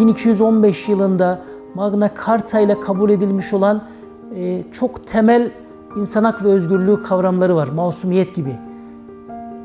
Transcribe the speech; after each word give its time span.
1215 0.00 0.88
yılında 0.88 1.40
Magna 1.74 2.10
Carta 2.26 2.60
ile 2.60 2.80
kabul 2.80 3.10
edilmiş 3.10 3.52
olan 3.52 3.82
e, 4.36 4.62
çok 4.72 5.06
temel 5.06 5.50
insan 5.96 6.24
hak 6.24 6.44
ve 6.44 6.48
özgürlüğü 6.48 7.02
kavramları 7.02 7.56
var. 7.56 7.68
Masumiyet 7.68 8.34
gibi. 8.34 8.56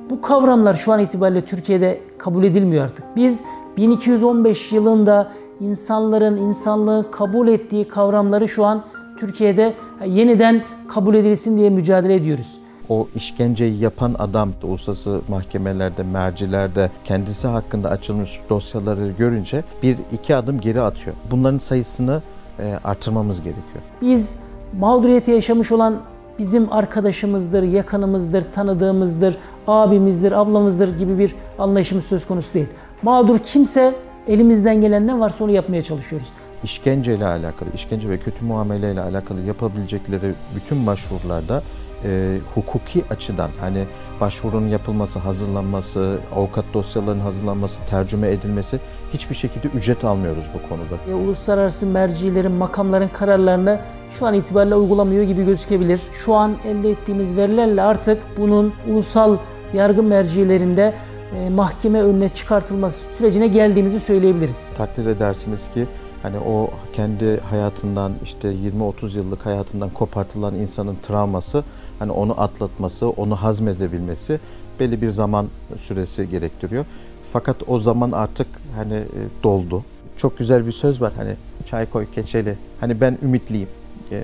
Bu 0.10 0.22
kavramlar 0.22 0.74
şu 0.74 0.92
an 0.94 1.00
itibariyle 1.00 1.42
Türkiye'de 1.42 2.02
kabul 2.18 2.44
edilmiyor 2.44 2.86
artık. 2.86 3.06
Biz 3.16 3.44
1215 3.78 4.72
yılında 4.72 5.32
insanların 5.60 6.38
insanlığı 6.38 7.12
kabul 7.12 7.48
ettiği 7.48 7.88
kavramları 7.88 8.48
şu 8.48 8.66
an 8.66 8.84
Türkiye'de 9.18 9.74
yeniden 10.06 10.64
kabul 10.88 11.16
edilsin 11.16 11.58
diye 11.58 11.70
mücadele 11.70 12.16
ediyoruz. 12.16 12.62
O 12.90 13.08
işkenceyi 13.16 13.80
yapan 13.80 14.16
adam 14.20 14.50
da 14.62 14.68
uluslararası 14.68 15.22
mahkemelerde, 15.30 16.04
mercilerde 16.04 16.90
kendisi 17.06 17.48
hakkında 17.48 17.90
açılmış 17.90 18.40
dosyaları 18.50 19.12
görünce 19.18 19.64
bir 19.84 19.98
iki 20.12 20.36
adım 20.36 20.60
geri 20.62 20.82
atıyor. 20.82 21.16
Bunların 21.32 21.58
sayısını 21.58 22.22
e, 22.60 22.80
artırmamız 22.84 23.38
gerekiyor. 23.38 23.84
Biz 24.02 24.38
mağduriyeti 24.80 25.32
yaşamış 25.32 25.72
olan 25.72 26.02
bizim 26.40 26.74
arkadaşımızdır, 26.74 27.64
yakınımızdır, 27.64 28.52
tanıdığımızdır, 28.52 29.38
abimizdir, 29.68 30.32
ablamızdır 30.32 30.98
gibi 30.98 31.20
bir 31.20 31.36
anlayışımız 31.60 32.06
söz 32.06 32.28
konusu 32.28 32.54
değil. 32.54 32.68
Mağdur 33.02 33.40
kimse 33.40 33.94
elimizden 34.28 34.82
gelen 34.82 35.08
ne 35.08 35.20
varsa 35.20 35.44
onu 35.44 35.52
yapmaya 35.52 35.82
çalışıyoruz. 35.82 36.30
İşkence 36.64 37.16
ile 37.16 37.26
alakalı, 37.26 37.70
işkence 37.76 38.10
ve 38.10 38.18
kötü 38.18 38.46
muamele 38.46 38.92
ile 38.92 39.02
alakalı 39.02 39.42
yapabilecekleri 39.42 40.34
bütün 40.56 40.88
başvurularda 40.88 41.62
e, 42.06 42.38
hukuki 42.56 43.04
açıdan 43.10 43.50
hani 43.60 43.84
başvurunun 44.22 44.68
yapılması, 44.68 45.20
hazırlanması, 45.20 46.18
avukat 46.36 46.66
dosyalarının 46.74 47.22
hazırlanması, 47.22 47.86
tercüme 47.90 48.32
edilmesi 48.32 48.80
hiçbir 49.14 49.36
şekilde 49.36 49.68
ücret 49.68 50.04
almıyoruz 50.04 50.44
bu 50.54 50.70
konuda. 50.70 51.18
Uluslararası 51.18 51.86
mercilerin, 51.86 52.52
makamların 52.52 53.08
kararlarını 53.08 53.80
şu 54.20 54.26
an 54.26 54.34
itibariyle 54.34 54.76
uygulamıyor 54.76 55.24
gibi 55.24 55.46
gözükebilir. 55.46 56.02
Şu 56.26 56.34
an 56.34 56.56
elde 56.66 56.92
ettiğimiz 56.92 57.38
verilerle 57.38 57.82
artık 57.82 58.24
bunun 58.38 58.74
ulusal 58.90 59.38
yargı 59.74 60.04
mercilerinde 60.04 60.94
e, 61.36 61.50
mahkeme 61.50 62.02
önüne 62.02 62.30
çıkartılması 62.30 63.14
sürecine 63.14 63.48
geldiğimizi 63.48 64.00
söyleyebiliriz. 64.00 64.70
Takdir 64.78 65.08
edersiniz 65.08 65.70
ki 65.74 65.86
hani 66.24 66.38
o 66.40 66.70
kendi 66.94 67.40
hayatından 67.40 68.12
işte 68.24 68.54
20-30 68.54 69.18
yıllık 69.18 69.46
hayatından 69.46 69.90
kopartılan 69.90 70.56
insanın 70.56 70.98
travması 71.08 71.64
hani 72.00 72.12
onu 72.12 72.42
atlatması, 72.42 73.10
onu 73.10 73.36
hazmedebilmesi 73.36 74.40
belli 74.80 75.02
bir 75.02 75.10
zaman 75.10 75.48
süresi 75.82 76.30
gerektiriyor. 76.30 76.86
Fakat 77.34 77.56
o 77.68 77.80
zaman 77.80 78.12
artık 78.12 78.48
hani 78.76 78.94
e, 78.94 79.44
doldu. 79.44 79.84
Çok 80.18 80.38
güzel 80.38 80.68
bir 80.68 80.72
söz 80.72 81.02
var 81.02 81.14
hani 81.18 81.36
çay 81.66 81.90
koy 81.90 82.06
keçeli. 82.16 82.58
Hani 82.80 83.02
ben 83.02 83.18
ümitliyim. 83.24 83.70
Ee, 84.12 84.24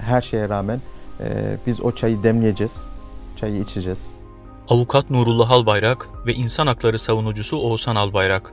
her 0.00 0.22
şeye 0.22 0.48
rağmen 0.48 0.80
e, 1.20 1.56
biz 1.66 1.80
o 1.80 1.92
çayı 1.92 2.22
demleyeceğiz. 2.22 2.84
Çayı 3.36 3.60
içeceğiz. 3.60 4.06
Avukat 4.68 5.10
Nurullah 5.10 5.50
Albayrak 5.50 6.08
ve 6.26 6.34
insan 6.34 6.66
hakları 6.66 6.98
savunucusu 6.98 7.56
Oğuzhan 7.56 7.96
Albayrak. 7.96 8.52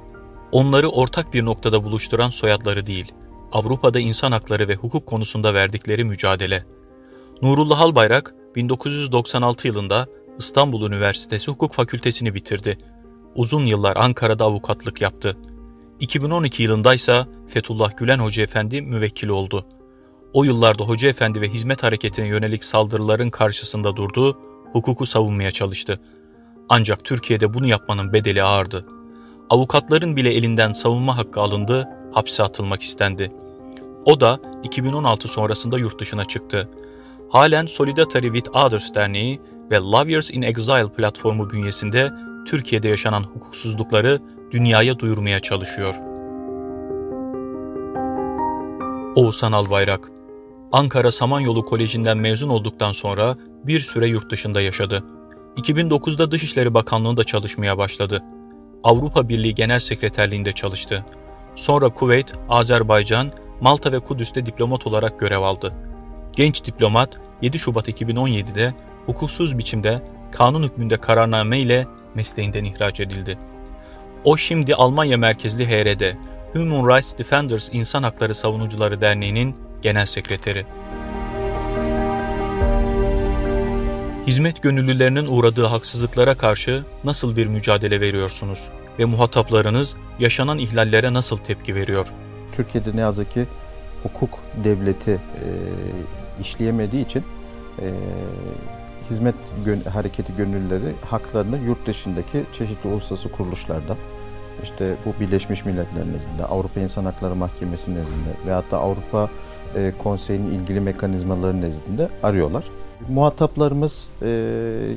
Onları 0.52 0.90
ortak 0.90 1.34
bir 1.34 1.46
noktada 1.46 1.84
buluşturan 1.84 2.30
soyadları 2.30 2.88
değil, 2.88 3.12
Avrupa'da 3.52 4.00
insan 4.00 4.32
hakları 4.32 4.68
ve 4.68 4.76
hukuk 4.76 5.06
konusunda 5.06 5.54
verdikleri 5.54 6.04
mücadele. 6.04 6.66
Nurullah 7.44 7.82
Albayrak 7.82 8.36
1996 8.56 9.68
yılında 9.68 10.08
İstanbul 10.38 10.88
Üniversitesi 10.88 11.52
Hukuk 11.52 11.74
Fakültesini 11.74 12.34
bitirdi. 12.34 12.78
Uzun 13.36 13.66
yıllar 13.66 13.98
Ankara'da 13.98 14.46
avukatlık 14.46 15.02
yaptı. 15.02 15.38
2012 16.00 16.64
yılında 16.64 16.94
ise 16.94 17.26
Fethullah 17.48 17.98
Gülen 17.98 18.20
Hoca 18.20 18.44
Efendi 18.44 18.82
müvekkil 18.82 19.28
oldu. 19.28 19.66
O 20.34 20.44
yıllarda 20.44 20.84
Hoca 20.84 21.10
Efendi 21.10 21.42
ve 21.42 21.50
hizmet 21.50 21.84
hareketine 21.84 22.28
yönelik 22.28 22.64
saldırıların 22.64 23.30
karşısında 23.30 23.96
durdu, 23.96 24.40
hukuku 24.72 25.06
savunmaya 25.06 25.52
çalıştı. 25.52 26.00
Ancak 26.70 27.06
Türkiye'de 27.06 27.54
bunu 27.54 27.68
yapmanın 27.68 28.14
bedeli 28.14 28.44
ağırdı. 28.44 28.86
Avukatların 29.50 30.16
bile 30.16 30.34
elinden 30.34 30.74
savunma 30.74 31.18
hakkı 31.18 31.42
alındı, 31.42 31.90
hapse 32.14 32.44
atılmak 32.44 32.82
istendi. 32.82 33.32
O 34.06 34.20
da 34.22 34.40
2016 34.64 35.28
sonrasında 35.28 35.80
yurt 35.80 36.00
dışına 36.00 36.26
çıktı 36.26 36.70
halen 37.34 37.66
Solidarity 37.66 38.28
with 38.28 38.56
Others 38.56 38.96
Derneği 38.96 39.42
ve 39.72 39.76
Lawyers 39.76 40.32
in 40.32 40.42
Exile 40.42 40.94
platformu 40.98 41.50
bünyesinde 41.50 42.12
Türkiye'de 42.46 42.88
yaşanan 42.88 43.24
hukuksuzlukları 43.24 44.20
dünyaya 44.52 45.00
duyurmaya 45.00 45.40
çalışıyor. 45.40 45.96
Oğuzhan 49.16 49.52
Albayrak 49.52 50.12
Ankara 50.72 51.12
Samanyolu 51.12 51.66
Koleji'nden 51.66 52.18
mezun 52.18 52.50
olduktan 52.50 52.92
sonra 52.92 53.36
bir 53.64 53.80
süre 53.80 54.08
yurt 54.08 54.32
dışında 54.32 54.62
yaşadı. 54.62 55.04
2009'da 55.58 56.32
Dışişleri 56.32 56.74
Bakanlığı'nda 56.74 57.24
çalışmaya 57.24 57.78
başladı. 57.78 58.24
Avrupa 58.84 59.30
Birliği 59.30 59.56
Genel 59.56 59.80
Sekreterliğinde 59.80 60.52
çalıştı. 60.52 61.06
Sonra 61.56 61.90
Kuveyt, 61.90 62.34
Azerbaycan, 62.50 63.30
Malta 63.62 63.92
ve 63.92 64.00
Kudüs'te 64.00 64.46
diplomat 64.46 64.88
olarak 64.88 65.20
görev 65.20 65.42
aldı. 65.42 65.74
Genç 66.36 66.66
diplomat 66.66 67.23
7 67.44 67.60
Şubat 67.60 67.90
2017'de 67.90 68.74
hukuksuz 69.06 69.58
biçimde 69.58 70.04
kanun 70.32 70.64
hükmünde 70.64 70.98
kararname 70.98 71.60
ile 71.60 71.88
mesleğinden 72.16 72.64
ihraç 72.64 73.00
edildi. 73.00 73.38
O 74.24 74.38
şimdi 74.38 74.76
Almanya 74.76 75.18
merkezli 75.18 75.68
HRD, 75.68 76.16
Human 76.54 76.90
Rights 76.90 77.18
Defenders 77.18 77.70
İnsan 77.72 78.04
Hakları 78.04 78.36
Savunucuları 78.36 79.02
Derneği'nin 79.02 79.56
genel 79.82 80.06
sekreteri. 80.06 80.66
Hizmet 84.28 84.64
gönüllülerinin 84.64 85.26
uğradığı 85.26 85.66
haksızlıklara 85.66 86.36
karşı 86.36 86.84
nasıl 87.04 87.36
bir 87.36 87.48
mücadele 87.48 88.02
veriyorsunuz 88.02 88.68
ve 89.00 89.06
muhataplarınız 89.06 89.96
yaşanan 90.20 90.58
ihlallere 90.58 91.14
nasıl 91.14 91.38
tepki 91.38 91.76
veriyor? 91.76 92.08
Türkiye'de 92.56 92.90
ne 92.96 93.02
yazık 93.02 93.32
ki 93.32 93.46
hukuk 94.04 94.40
devleti 94.64 95.12
e, 95.12 95.48
işleyemediği 96.42 97.06
için 97.06 97.24
e, 97.82 97.88
hizmet 99.10 99.36
gön 99.66 99.82
hareketi 99.94 100.36
gönüllüleri 100.38 100.94
haklarını 101.06 101.58
yurt 101.58 101.88
dışındaki 101.88 102.44
çeşitli 102.58 102.90
uluslararası 102.90 103.32
kuruluşlarda 103.32 103.98
işte 104.64 104.96
bu 105.06 105.20
Birleşmiş 105.20 105.66
Milletler 105.66 106.02
nezdinde, 106.02 106.46
Avrupa 106.50 106.80
İnsan 106.80 107.06
Hakları 107.06 107.36
Mahkemesi 107.36 107.92
nezdinde 107.92 108.30
veyahut 108.46 108.72
da 108.72 108.78
Avrupa 108.78 109.30
e, 109.76 109.94
Konseyi'nin 110.04 110.52
ilgili 110.52 110.80
mekanizmaları 110.80 111.62
nezdinde 111.62 112.10
arıyorlar. 112.24 112.64
Muhataplarımız 113.10 114.10
e, 114.22 114.96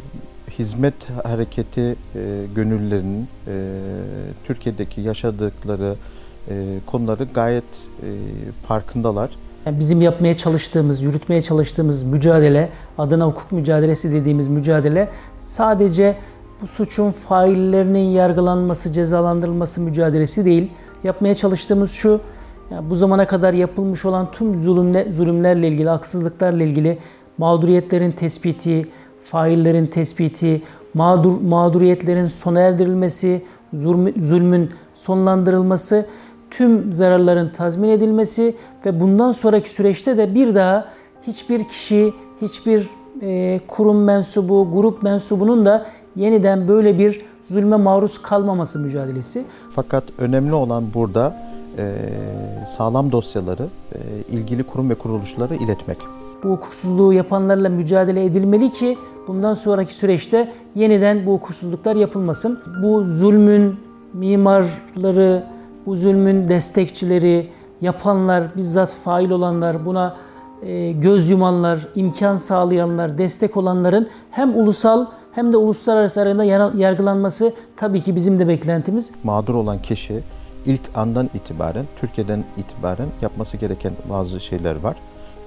hizmet 0.58 1.10
hareketi 1.24 1.80
e, 1.80 1.94
gönüllülerinin 2.54 3.28
e, 3.46 3.72
Türkiye'deki 4.44 5.00
yaşadıkları 5.00 5.94
e, 6.50 6.54
konuları 6.86 7.24
gayet 7.24 7.64
e, 7.64 8.08
farkındalar. 8.68 9.30
Yani 9.66 9.78
bizim 9.78 10.00
yapmaya 10.00 10.34
çalıştığımız, 10.34 11.02
yürütmeye 11.02 11.42
çalıştığımız 11.42 12.02
mücadele, 12.02 12.68
adına 12.98 13.26
hukuk 13.26 13.52
mücadelesi 13.52 14.12
dediğimiz 14.12 14.48
mücadele 14.48 15.08
sadece 15.38 16.16
bu 16.62 16.66
suçun 16.66 17.10
faillerinin 17.10 17.98
yargılanması, 18.10 18.92
cezalandırılması 18.92 19.80
mücadelesi 19.80 20.44
değil. 20.44 20.70
Yapmaya 21.04 21.34
çalıştığımız 21.34 21.90
şu, 21.90 22.20
yani 22.70 22.90
bu 22.90 22.94
zamana 22.94 23.26
kadar 23.26 23.54
yapılmış 23.54 24.04
olan 24.04 24.30
tüm 24.32 24.56
zulümle, 24.56 25.12
zulümlerle 25.12 25.68
ilgili, 25.68 25.88
haksızlıklarla 25.88 26.64
ilgili 26.64 26.98
mağduriyetlerin 27.38 28.12
tespiti, 28.12 28.88
faillerin 29.22 29.86
tespiti, 29.86 30.62
mağdur, 30.94 31.40
mağduriyetlerin 31.40 32.26
sona 32.26 32.60
erdirilmesi, 32.60 33.42
zulmün 34.18 34.70
sonlandırılması 34.94 36.06
tüm 36.50 36.92
zararların 36.92 37.48
tazmin 37.48 37.88
edilmesi 37.88 38.54
ve 38.86 39.00
bundan 39.00 39.30
sonraki 39.32 39.72
süreçte 39.74 40.18
de 40.18 40.34
bir 40.34 40.54
daha 40.54 40.88
hiçbir 41.22 41.64
kişi, 41.64 42.12
hiçbir 42.42 42.90
e, 43.22 43.60
kurum 43.68 44.04
mensubu, 44.04 44.68
grup 44.72 45.02
mensubunun 45.02 45.66
da 45.66 45.86
yeniden 46.16 46.68
böyle 46.68 46.98
bir 46.98 47.24
zulme 47.44 47.76
maruz 47.76 48.22
kalmaması 48.22 48.78
mücadelesi. 48.78 49.44
Fakat 49.70 50.04
önemli 50.18 50.54
olan 50.54 50.84
burada 50.94 51.36
e, 51.78 51.94
sağlam 52.68 53.12
dosyaları 53.12 53.66
e, 53.92 53.98
ilgili 54.36 54.62
kurum 54.62 54.90
ve 54.90 54.94
kuruluşlara 54.94 55.54
iletmek. 55.54 55.98
Bu 56.44 56.48
hukuksuzluğu 56.48 57.12
yapanlarla 57.12 57.68
mücadele 57.68 58.24
edilmeli 58.24 58.70
ki 58.70 58.98
bundan 59.28 59.54
sonraki 59.54 59.94
süreçte 59.94 60.52
yeniden 60.74 61.26
bu 61.26 61.32
hukuksuzluklar 61.32 61.96
yapılmasın. 61.96 62.58
Bu 62.82 63.04
zulmün 63.04 63.76
mimarları, 64.12 65.42
bu 65.86 65.96
zulmün 65.96 66.48
destekçileri, 66.48 67.48
yapanlar, 67.80 68.56
bizzat 68.56 68.94
fail 68.94 69.30
olanlar, 69.30 69.86
buna 69.86 70.16
e, 70.62 70.92
göz 70.92 71.30
yumanlar, 71.30 71.88
imkan 71.94 72.36
sağlayanlar, 72.36 73.18
destek 73.18 73.56
olanların 73.56 74.08
hem 74.30 74.58
ulusal 74.58 75.06
hem 75.32 75.52
de 75.52 75.56
uluslararası 75.56 76.20
arasında 76.20 76.44
yargılanması 76.78 77.52
tabii 77.76 78.00
ki 78.00 78.16
bizim 78.16 78.38
de 78.38 78.48
beklentimiz. 78.48 79.10
Mağdur 79.24 79.54
olan 79.54 79.78
kişi 79.78 80.22
ilk 80.66 80.80
andan 80.94 81.30
itibaren, 81.34 81.84
Türkiye'den 82.00 82.44
itibaren 82.56 83.08
yapması 83.22 83.56
gereken 83.56 83.92
bazı 84.10 84.40
şeyler 84.40 84.76
var. 84.76 84.96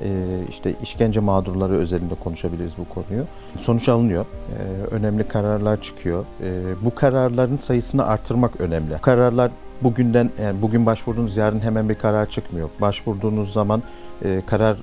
E, 0.01 0.09
işte 0.49 0.73
işkence 0.83 1.19
mağdurları 1.19 1.73
özelinde 1.73 2.15
konuşabiliriz 2.15 2.73
bu 2.77 2.93
konuyu. 2.93 3.25
Sonuç 3.59 3.89
alınıyor. 3.89 4.25
E, 4.25 4.95
önemli 4.95 5.27
kararlar 5.27 5.81
çıkıyor. 5.81 6.25
E, 6.43 6.49
bu 6.81 6.95
kararların 6.95 7.57
sayısını 7.57 8.05
artırmak 8.05 8.61
önemli. 8.61 8.97
Kararlar 9.01 9.51
bugünden 9.81 10.29
yani 10.43 10.61
bugün 10.61 10.85
başvurduğunuz 10.85 11.37
yarın 11.37 11.59
hemen 11.59 11.89
bir 11.89 11.95
karar 11.95 12.29
çıkmıyor. 12.29 12.69
Başvurduğunuz 12.81 13.53
zaman 13.53 13.83
e, 14.25 14.41
karar 14.45 14.77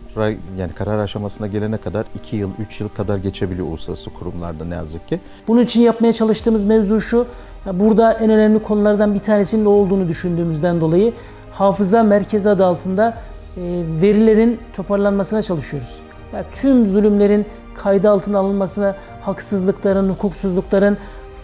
yani 0.59 0.73
karar 0.73 0.99
aşamasına 0.99 1.47
gelene 1.47 1.77
kadar 1.77 2.07
2 2.25 2.37
yıl, 2.37 2.51
3 2.59 2.81
yıl 2.81 2.89
kadar 2.89 3.17
geçebiliyor 3.17 3.67
uluslararası 3.67 4.11
kurumlarda 4.11 4.65
ne 4.65 4.75
yazık 4.75 5.09
ki. 5.09 5.21
Bunun 5.49 5.63
için 5.63 5.81
yapmaya 5.81 6.13
çalıştığımız 6.13 6.65
mevzu 6.65 7.01
şu. 7.01 7.27
Burada 7.73 8.13
en 8.13 8.31
önemli 8.31 8.63
konulardan 8.63 9.15
bir 9.15 9.21
tanesinin 9.21 9.65
ne 9.65 9.69
olduğunu 9.69 10.09
düşündüğümüzden 10.09 10.81
dolayı 10.81 11.13
hafıza 11.53 12.03
merkezi 12.03 12.51
adı 12.51 12.67
altında 12.67 13.19
verilerin 14.03 14.61
toparlanmasına 14.77 15.43
çalışıyoruz. 15.43 16.01
Yani 16.33 16.45
tüm 16.53 16.87
zulümlerin 16.87 17.47
kaydı 17.75 18.11
altına 18.11 18.39
alınmasına, 18.39 18.97
haksızlıkların, 19.21 20.09
hukuksuzlukların 20.09 20.97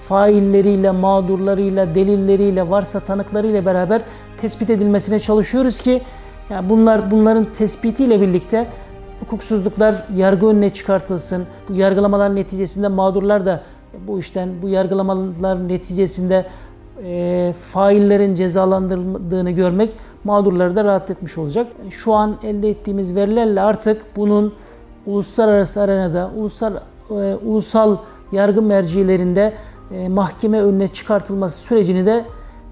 failleriyle, 0.08 0.90
mağdurlarıyla, 0.90 1.94
delilleriyle, 1.94 2.70
varsa 2.70 3.00
tanıklarıyla 3.00 3.66
beraber 3.66 4.02
tespit 4.40 4.70
edilmesine 4.70 5.18
çalışıyoruz 5.18 5.80
ki 5.80 6.02
yani 6.50 6.68
bunlar 6.68 7.10
bunların 7.10 7.46
tespitiyle 7.52 8.20
birlikte 8.20 8.66
hukuksuzluklar 9.20 10.04
yargı 10.16 10.46
önüne 10.46 10.70
çıkartılsın. 10.70 11.46
Bu 11.68 11.74
yargılamalar 11.74 12.36
neticesinde 12.36 12.88
mağdurlar 12.88 13.46
da 13.46 13.62
bu 14.06 14.18
işten, 14.18 14.48
bu 14.62 14.68
yargılamalar 14.68 15.68
neticesinde 15.68 16.46
e, 17.04 17.54
faillerin 17.72 18.34
cezalandırıldığını 18.34 19.50
görmek 19.50 19.90
mağdurları 20.24 20.76
da 20.76 20.84
rahat 20.84 21.10
etmiş 21.10 21.38
olacak. 21.38 21.72
Şu 21.90 22.12
an 22.12 22.36
elde 22.42 22.70
ettiğimiz 22.70 23.16
verilerle 23.16 23.60
artık 23.60 24.16
bunun 24.16 24.54
uluslararası 25.06 25.80
arenada, 25.80 26.30
ulusal, 26.36 26.76
e, 27.10 27.14
ulusal 27.44 27.96
yargı 28.32 28.62
mercilerinde 28.62 29.54
e, 29.90 30.08
mahkeme 30.08 30.60
önüne 30.60 30.88
çıkartılması 30.88 31.60
sürecini 31.60 32.06
de 32.06 32.24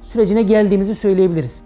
sürecine 0.02 0.42
geldiğimizi 0.42 0.94
söyleyebiliriz. 0.94 1.62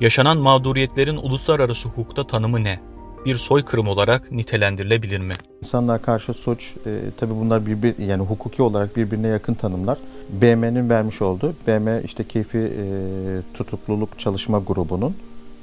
Yaşanan 0.00 0.38
mağduriyetlerin 0.38 1.16
uluslararası 1.16 1.88
hukukta 1.88 2.26
tanımı 2.26 2.64
ne? 2.64 2.80
Bir 3.24 3.34
soykırım 3.34 3.88
olarak 3.88 4.32
nitelendirilebilir 4.32 5.18
mi? 5.18 5.34
İnsanlığa 5.62 5.98
karşı 5.98 6.32
suç, 6.32 6.74
e, 6.86 6.90
tabi 7.20 7.30
bunlar 7.40 7.66
birbir 7.66 7.98
yani 7.98 8.22
hukuki 8.22 8.62
olarak 8.62 8.96
birbirine 8.96 9.28
yakın 9.28 9.54
tanımlar. 9.54 9.98
BM'nin 10.28 10.90
vermiş 10.90 11.22
olduğu, 11.22 11.54
BM 11.66 12.02
işte 12.04 12.24
keyfi 12.24 12.58
e, 12.58 12.84
tutukluluk 13.54 14.18
çalışma 14.18 14.58
grubunun 14.58 15.14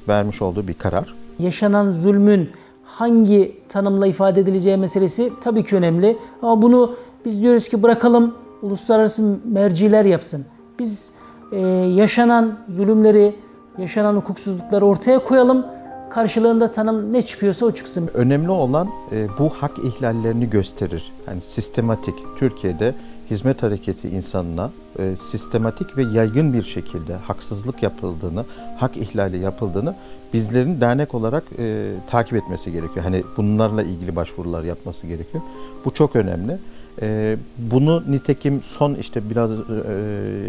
vermiş 0.07 0.41
olduğu 0.41 0.67
bir 0.67 0.73
karar. 0.73 1.13
Yaşanan 1.39 1.89
zulmün 1.89 2.49
hangi 2.83 3.57
tanımla 3.69 4.07
ifade 4.07 4.41
edileceği 4.41 4.77
meselesi 4.77 5.33
tabii 5.43 5.63
ki 5.63 5.75
önemli. 5.75 6.17
Ama 6.41 6.61
bunu 6.61 6.95
biz 7.25 7.41
diyoruz 7.41 7.69
ki 7.69 7.83
bırakalım 7.83 8.35
uluslararası 8.61 9.39
merciler 9.45 10.05
yapsın. 10.05 10.45
Biz 10.79 11.11
e, 11.51 11.59
yaşanan 11.95 12.59
zulümleri, 12.67 13.35
yaşanan 13.77 14.15
hukuksuzlukları 14.15 14.85
ortaya 14.85 15.19
koyalım. 15.19 15.65
Karşılığında 16.09 16.71
tanım 16.71 17.13
ne 17.13 17.21
çıkıyorsa 17.21 17.65
o 17.65 17.71
çıksın. 17.71 18.09
Önemli 18.13 18.51
olan 18.51 18.89
e, 19.11 19.27
bu 19.39 19.49
hak 19.49 19.71
ihlallerini 19.79 20.49
gösterir. 20.49 21.11
Yani 21.27 21.41
sistematik 21.41 22.15
Türkiye'de 22.37 22.95
hizmet 23.31 23.63
hareketi 23.63 24.09
insanına 24.09 24.71
e, 24.99 25.15
sistematik 25.15 25.97
ve 25.97 26.03
yaygın 26.03 26.53
bir 26.53 26.63
şekilde 26.63 27.15
haksızlık 27.15 27.83
yapıldığını, 27.83 28.45
hak 28.77 28.97
ihlali 28.97 29.37
yapıldığını 29.37 29.95
bizlerin 30.33 30.81
dernek 30.81 31.13
olarak 31.13 31.43
e, 31.59 31.91
takip 32.09 32.33
etmesi 32.33 32.71
gerekiyor. 32.71 33.05
Hani 33.05 33.23
bunlarla 33.37 33.83
ilgili 33.83 34.15
başvurular 34.15 34.63
yapması 34.63 35.07
gerekiyor. 35.07 35.43
Bu 35.85 35.93
çok 35.93 36.15
önemli. 36.15 36.57
E, 37.01 37.37
bunu 37.57 38.03
nitekim 38.07 38.61
son 38.63 38.95
işte 38.95 39.29
biraz 39.29 39.51
e, 39.51 39.55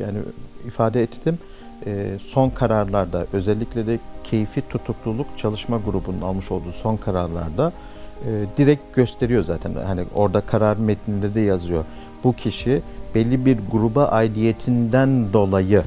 yani 0.01 0.19
ifade 0.67 1.03
ettim. 1.03 1.39
E, 1.87 2.19
son 2.21 2.51
kararlarda 2.51 3.27
özellikle 3.33 3.87
de 3.87 3.99
keyfi 4.25 4.69
tutukluluk 4.69 5.27
çalışma 5.37 5.79
grubunun 5.79 6.21
almış 6.21 6.51
olduğu 6.51 6.73
son 6.73 6.97
kararlarda 6.97 7.73
e, 8.27 8.31
direkt 8.57 8.95
gösteriyor 8.95 9.43
zaten. 9.43 9.75
Hani 9.87 10.05
orada 10.15 10.41
karar 10.41 10.77
metninde 10.77 11.35
de 11.35 11.41
yazıyor. 11.41 11.85
Bu 12.25 12.33
kişi 12.33 12.83
belli 13.15 13.47
bir 13.47 13.59
gruba 13.73 14.05
aidiyetinden 14.05 15.33
dolayı 15.33 15.83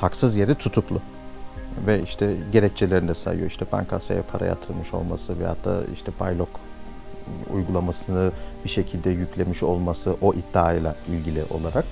haksız 0.00 0.36
yere 0.36 0.54
tutuklu 0.54 1.00
ve 1.86 2.02
işte 2.02 2.34
gerekçelerini 2.52 3.08
de 3.08 3.14
sayıyor. 3.14 3.50
İşte 3.50 3.66
bankasaya 3.72 4.22
para 4.22 4.46
yatırmış 4.46 4.94
olması 4.94 5.38
veyahut 5.38 5.64
da 5.64 5.80
işte 5.94 6.12
paylok 6.18 6.48
uygulamasını 7.54 8.30
bir 8.64 8.68
şekilde 8.68 9.10
yüklemiş 9.10 9.62
olması 9.62 10.16
o 10.20 10.34
iddiayla 10.34 10.96
ilgili 11.08 11.44
olarak 11.50 11.84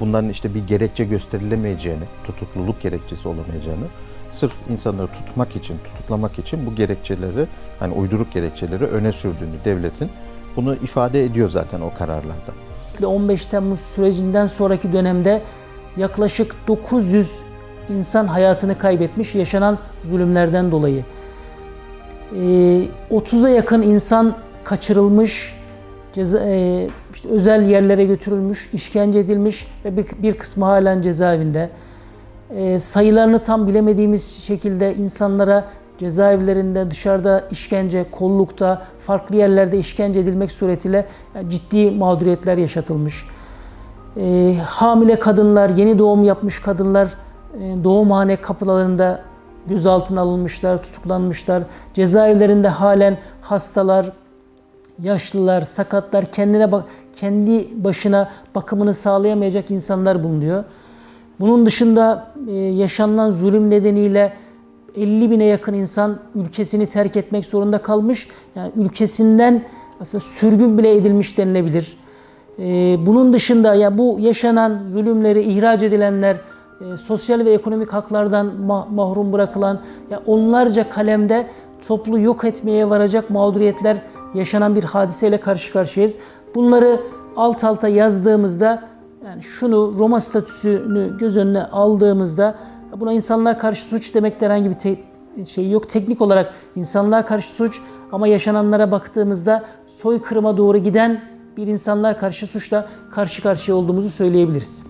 bunların 0.00 0.30
işte 0.30 0.54
bir 0.54 0.66
gerekçe 0.66 1.04
gösterilemeyeceğini, 1.04 2.04
tutukluluk 2.24 2.82
gerekçesi 2.82 3.28
olamayacağını 3.28 3.84
sırf 4.30 4.52
insanları 4.70 5.06
tutmak 5.06 5.56
için, 5.56 5.76
tutuklamak 5.84 6.38
için 6.38 6.66
bu 6.66 6.74
gerekçeleri, 6.74 7.46
hani 7.78 7.94
uyduruk 7.94 8.32
gerekçeleri 8.32 8.84
öne 8.84 9.12
sürdüğünü 9.12 9.56
devletin 9.64 10.10
bunu 10.56 10.74
ifade 10.74 11.24
ediyor 11.24 11.48
zaten 11.48 11.80
o 11.80 11.94
kararlarda. 11.94 12.52
15 13.06 13.46
Temmuz 13.46 13.80
sürecinden 13.80 14.46
sonraki 14.46 14.92
dönemde 14.92 15.42
yaklaşık 15.96 16.56
900 16.68 17.40
insan 17.90 18.26
hayatını 18.26 18.78
kaybetmiş 18.78 19.34
yaşanan 19.34 19.78
zulümlerden 20.04 20.70
dolayı. 20.70 21.04
30'a 23.10 23.48
yakın 23.48 23.82
insan 23.82 24.36
kaçırılmış, 24.64 25.55
ceza, 26.16 26.38
e, 26.38 26.88
işte 27.14 27.28
özel 27.28 27.68
yerlere 27.68 28.04
götürülmüş, 28.04 28.70
işkence 28.72 29.18
edilmiş 29.18 29.66
ve 29.84 29.96
bir, 29.96 30.06
bir 30.22 30.38
kısmı 30.38 30.64
halen 30.64 31.02
cezaevinde. 31.02 31.70
E, 32.50 32.78
sayılarını 32.78 33.38
tam 33.38 33.66
bilemediğimiz 33.66 34.26
şekilde 34.26 34.94
insanlara 34.94 35.64
cezaevlerinde, 35.98 36.90
dışarıda 36.90 37.44
işkence, 37.50 38.06
kollukta, 38.10 38.82
farklı 39.06 39.36
yerlerde 39.36 39.78
işkence 39.78 40.20
edilmek 40.20 40.50
suretiyle 40.50 41.04
ciddi 41.48 41.90
mağduriyetler 41.90 42.58
yaşatılmış. 42.58 43.24
E, 44.16 44.54
hamile 44.64 45.18
kadınlar, 45.18 45.70
yeni 45.70 45.98
doğum 45.98 46.24
yapmış 46.24 46.60
kadınlar 46.60 47.14
e, 47.54 47.84
doğumhane 47.84 48.36
kapılarında 48.36 49.20
gözaltına 49.66 50.20
alınmışlar, 50.20 50.82
tutuklanmışlar. 50.82 51.62
Cezaevlerinde 51.94 52.68
halen 52.68 53.18
hastalar, 53.40 54.12
yaşlılar, 55.02 55.62
sakatlar, 55.62 56.32
kendine 56.32 56.68
kendi 57.16 57.84
başına 57.84 58.30
bakımını 58.54 58.94
sağlayamayacak 58.94 59.70
insanlar 59.70 60.24
bulunuyor. 60.24 60.64
Bunun 61.40 61.66
dışında 61.66 62.26
e, 62.48 62.52
yaşanılan 62.54 63.30
zulüm 63.30 63.70
nedeniyle 63.70 64.32
50 64.96 65.30
bine 65.30 65.44
yakın 65.44 65.74
insan 65.74 66.18
ülkesini 66.34 66.86
terk 66.86 67.16
etmek 67.16 67.44
zorunda 67.44 67.78
kalmış. 67.78 68.28
Yani 68.54 68.72
ülkesinden 68.76 69.62
aslında 70.00 70.24
sürgün 70.24 70.78
bile 70.78 70.96
edilmiş 70.96 71.38
denilebilir. 71.38 71.96
E, 72.58 72.64
bunun 73.06 73.32
dışında 73.32 73.74
ya 73.74 73.98
bu 73.98 74.16
yaşanan 74.20 74.80
zulümleri 74.86 75.42
ihraç 75.42 75.82
edilenler, 75.82 76.36
e, 76.80 76.96
sosyal 76.96 77.44
ve 77.44 77.52
ekonomik 77.52 77.92
haklardan 77.92 78.46
mahrum 78.90 79.32
bırakılan, 79.32 79.80
ya 80.10 80.22
onlarca 80.26 80.88
kalemde 80.88 81.46
toplu 81.88 82.20
yok 82.20 82.44
etmeye 82.44 82.90
varacak 82.90 83.30
mağduriyetler 83.30 84.02
yaşanan 84.34 84.76
bir 84.76 84.84
hadiseyle 84.84 85.40
karşı 85.40 85.72
karşıyayız. 85.72 86.18
Bunları 86.54 87.00
alt 87.36 87.64
alta 87.64 87.88
yazdığımızda 87.88 88.88
yani 89.24 89.42
şunu 89.42 89.94
Roma 89.98 90.20
statüsünü 90.20 91.18
göz 91.18 91.36
önüne 91.36 91.62
aldığımızda 91.64 92.58
buna 92.96 93.12
insanlığa 93.12 93.58
karşı 93.58 93.84
suç 93.84 94.14
demekte 94.14 94.46
herhangi 94.46 94.70
bir 94.70 95.44
şey 95.44 95.70
yok. 95.70 95.88
Teknik 95.88 96.20
olarak 96.20 96.54
insanlığa 96.76 97.24
karşı 97.24 97.52
suç 97.52 97.80
ama 98.12 98.28
yaşananlara 98.28 98.90
baktığımızda 98.90 99.64
soykırıma 99.88 100.56
doğru 100.56 100.78
giden 100.78 101.22
bir 101.56 101.66
insanlığa 101.66 102.16
karşı 102.16 102.46
suçla 102.46 102.88
karşı 103.10 103.42
karşıya 103.42 103.76
olduğumuzu 103.76 104.10
söyleyebiliriz. 104.10 104.86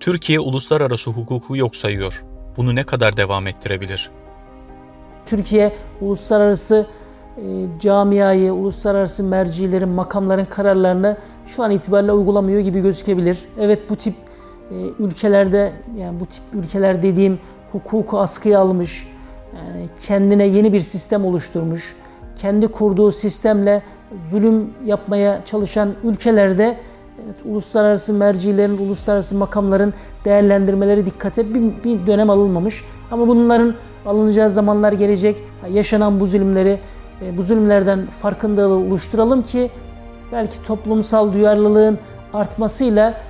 Türkiye 0.00 0.40
uluslararası 0.40 1.10
hukuku 1.10 1.56
yok 1.56 1.76
sayıyor. 1.76 2.24
Bunu 2.56 2.74
ne 2.74 2.84
kadar 2.84 3.16
devam 3.16 3.46
ettirebilir? 3.46 4.10
Türkiye 5.26 5.76
uluslararası 6.00 6.86
camiayı, 7.80 8.52
uluslararası 8.52 9.24
mercilerin, 9.24 9.88
makamların 9.88 10.44
kararlarını 10.44 11.16
şu 11.46 11.62
an 11.62 11.70
itibariyle 11.70 12.12
uygulamıyor 12.12 12.60
gibi 12.60 12.80
gözükebilir. 12.80 13.38
Evet 13.60 13.90
bu 13.90 13.96
tip 13.96 14.14
e, 14.70 14.74
ülkelerde, 14.98 15.72
yani 15.96 16.20
bu 16.20 16.26
tip 16.26 16.42
ülkeler 16.52 17.02
dediğim 17.02 17.38
hukuku 17.72 18.18
askıya 18.20 18.60
almış, 18.60 19.08
kendine 20.00 20.46
yeni 20.46 20.72
bir 20.72 20.80
sistem 20.80 21.24
oluşturmuş, 21.24 21.96
kendi 22.36 22.68
kurduğu 22.68 23.12
sistemle 23.12 23.82
zulüm 24.30 24.70
yapmaya 24.84 25.44
çalışan 25.44 25.94
ülkelerde 26.04 26.76
Evet, 27.24 27.36
uluslararası 27.44 28.12
mercilerin, 28.12 28.78
uluslararası 28.78 29.34
makamların 29.34 29.94
değerlendirmeleri 30.24 31.06
dikkate 31.06 31.54
bir, 31.54 31.84
bir 31.84 32.06
dönem 32.06 32.30
alınmamış. 32.30 32.84
Ama 33.10 33.28
bunların 33.28 33.74
alınacağı 34.06 34.50
zamanlar 34.50 34.92
gelecek. 34.92 35.36
Yaşanan 35.70 36.20
bu 36.20 36.26
zulümleri, 36.26 36.80
bu 37.20 37.42
zulümlerden 37.42 38.06
farkındalığı 38.22 38.74
oluşturalım 38.74 39.42
ki 39.42 39.70
belki 40.32 40.62
toplumsal 40.62 41.32
duyarlılığın 41.32 41.98
artmasıyla 42.32 43.22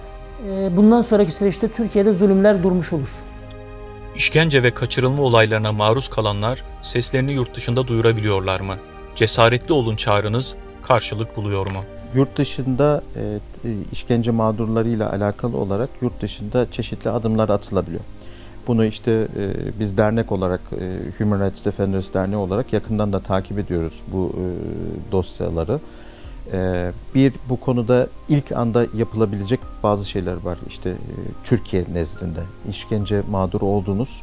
e, 0.49 0.77
bundan 0.77 1.01
sonraki 1.01 1.33
süreçte 1.33 1.69
Türkiye'de 1.69 2.13
zulümler 2.13 2.63
durmuş 2.63 2.93
olur. 2.93 3.09
İşkence 4.17 4.63
ve 4.63 4.71
kaçırılma 4.71 5.23
olaylarına 5.23 5.73
maruz 5.73 6.09
kalanlar 6.09 6.65
seslerini 6.83 7.33
yurt 7.33 7.55
dışında 7.55 7.87
duyurabiliyorlar 7.87 8.61
mı? 8.61 8.75
Cesaretli 9.15 9.73
olun 9.73 9.97
çağrınız 9.97 10.55
karşılık 10.83 11.37
buluyor 11.37 11.67
mu? 11.67 11.81
Yurt 12.15 12.39
dışında 12.39 13.03
e, 13.17 13.39
işkence 13.93 14.31
mağdurlarıyla 14.31 15.13
alakalı 15.13 15.57
olarak 15.57 15.89
yurt 16.03 16.23
dışında 16.23 16.71
çeşitli 16.71 17.11
adımlar 17.11 17.49
atılabiliyor. 17.49 18.01
Bunu 18.69 18.85
işte 18.85 19.13
e, 19.13 19.53
biz 19.81 19.97
dernek 19.97 20.33
olarak 20.33 20.61
e, 20.81 20.99
Human 21.19 21.47
Rights 21.47 21.65
Defenders 21.65 22.15
Derneği 22.15 22.37
olarak 22.37 22.73
yakından 22.73 23.13
da 23.13 23.21
takip 23.21 23.59
ediyoruz 23.59 24.03
bu 24.13 24.33
e, 24.37 24.45
dosyaları. 25.13 25.81
E, 26.53 26.93
bir 27.15 27.33
bu 27.49 27.61
konuda 27.61 28.09
ilk 28.29 28.53
anda 28.53 28.87
yapılabilecek 28.95 29.61
bazı 29.83 30.09
şeyler 30.09 30.37
var. 30.45 30.59
İşte 30.69 30.91
e, 30.91 31.15
Türkiye 31.45 31.85
nezdinde 31.93 32.41
işkence 32.71 33.23
mağduru 33.31 33.67
olduğunuz 33.67 34.23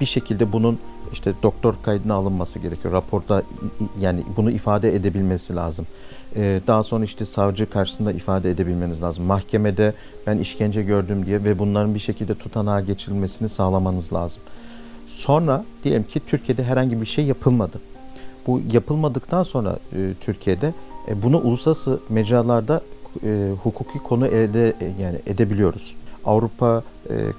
bir 0.00 0.06
şekilde 0.06 0.52
bunun 0.52 0.78
işte 1.12 1.32
doktor 1.42 1.74
kaydına 1.82 2.14
alınması 2.14 2.58
gerekiyor. 2.58 2.94
Raporda 2.94 3.42
yani 4.00 4.22
bunu 4.36 4.50
ifade 4.50 4.94
edebilmesi 4.94 5.56
lazım. 5.56 5.86
Ee, 6.36 6.60
daha 6.66 6.82
sonra 6.82 7.04
işte 7.04 7.24
savcı 7.24 7.70
karşısında 7.70 8.12
ifade 8.12 8.50
edebilmeniz 8.50 9.02
lazım. 9.02 9.24
Mahkemede 9.24 9.94
ben 10.26 10.38
işkence 10.38 10.82
gördüm 10.82 11.26
diye 11.26 11.44
ve 11.44 11.58
bunların 11.58 11.94
bir 11.94 12.00
şekilde 12.00 12.34
tutanağa 12.34 12.80
geçirilmesini 12.80 13.48
sağlamanız 13.48 14.12
lazım. 14.12 14.42
Sonra 15.06 15.64
diyelim 15.84 16.04
ki 16.04 16.20
Türkiye'de 16.26 16.64
herhangi 16.64 17.00
bir 17.00 17.06
şey 17.06 17.24
yapılmadı. 17.24 17.80
Bu 18.46 18.60
yapılmadıktan 18.72 19.42
sonra 19.42 19.78
e, 19.92 20.12
Türkiye'de 20.20 20.74
e, 21.08 21.22
bunu 21.22 21.38
uluslararası 21.38 22.00
mecralarda 22.08 22.80
e, 23.24 23.50
hukuki 23.62 23.98
konu 23.98 24.26
elde 24.26 24.74
yani 25.00 25.18
edebiliyoruz. 25.26 25.94
Avrupa 26.24 26.82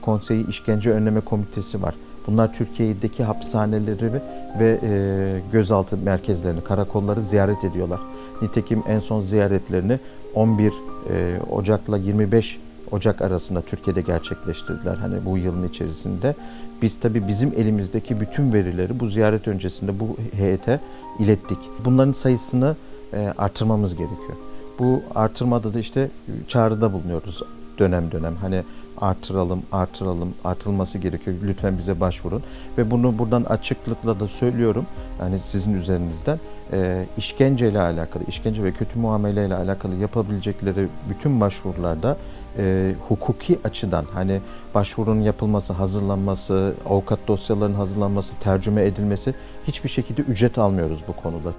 Konseyi 0.01 0.47
İşkence 0.47 0.91
Önleme 0.91 1.21
Komitesi 1.21 1.81
var. 1.81 1.95
Bunlar 2.27 2.53
Türkiye'deki 2.53 3.23
hapishaneleri 3.23 4.11
ve 4.59 4.79
e, 4.83 5.41
gözaltı 5.51 5.97
merkezlerini, 5.97 6.63
karakolları 6.63 7.21
ziyaret 7.21 7.63
ediyorlar. 7.63 7.99
Nitekim 8.41 8.83
en 8.87 8.99
son 8.99 9.21
ziyaretlerini 9.21 9.99
11 10.35 10.73
e, 11.09 11.39
Ocak'la 11.51 11.97
25 11.97 12.59
Ocak 12.91 13.21
arasında 13.21 13.61
Türkiye'de 13.61 14.01
gerçekleştirdiler. 14.01 14.95
Hani 14.95 15.15
bu 15.25 15.37
yılın 15.37 15.67
içerisinde. 15.67 16.35
Biz 16.81 16.99
tabi 16.99 17.27
bizim 17.27 17.53
elimizdeki 17.57 18.19
bütün 18.19 18.53
verileri 18.53 18.99
bu 18.99 19.07
ziyaret 19.07 19.47
öncesinde 19.47 19.99
bu 19.99 20.17
heyete 20.37 20.79
ilettik. 21.19 21.57
Bunların 21.85 22.11
sayısını 22.11 22.75
e, 23.13 23.33
artırmamız 23.37 23.95
gerekiyor. 23.95 24.37
Bu 24.79 25.01
artırmada 25.15 25.73
da 25.73 25.79
işte 25.79 26.09
çağrıda 26.47 26.93
bulunuyoruz 26.93 27.41
dönem 27.79 28.11
dönem. 28.11 28.35
Hani 28.35 28.63
artıralım, 29.01 29.63
artıralım, 29.71 30.33
artırılması 30.43 30.97
gerekiyor. 30.97 31.35
Lütfen 31.43 31.77
bize 31.77 31.99
başvurun. 31.99 32.43
Ve 32.77 32.91
bunu 32.91 33.17
buradan 33.17 33.43
açıklıkla 33.43 34.19
da 34.19 34.27
söylüyorum. 34.27 34.85
Yani 35.19 35.39
sizin 35.39 35.73
üzerinizden 35.73 36.39
e, 36.73 37.05
işkenceyle 37.17 37.81
alakalı, 37.81 38.23
işkence 38.27 38.63
ve 38.63 38.71
kötü 38.71 38.99
muameleyle 38.99 39.55
alakalı 39.55 39.95
yapabilecekleri 39.95 40.87
bütün 41.09 41.41
başvurularda 41.41 42.17
e, 42.57 42.93
hukuki 43.07 43.59
açıdan 43.63 44.05
hani 44.13 44.41
başvurunun 44.75 45.21
yapılması, 45.21 45.73
hazırlanması, 45.73 46.73
avukat 46.89 47.19
dosyalarının 47.27 47.75
hazırlanması, 47.75 48.33
tercüme 48.39 48.85
edilmesi 48.85 49.35
hiçbir 49.67 49.89
şekilde 49.89 50.21
ücret 50.21 50.57
almıyoruz 50.57 50.99
bu 51.07 51.13
konuda. 51.13 51.53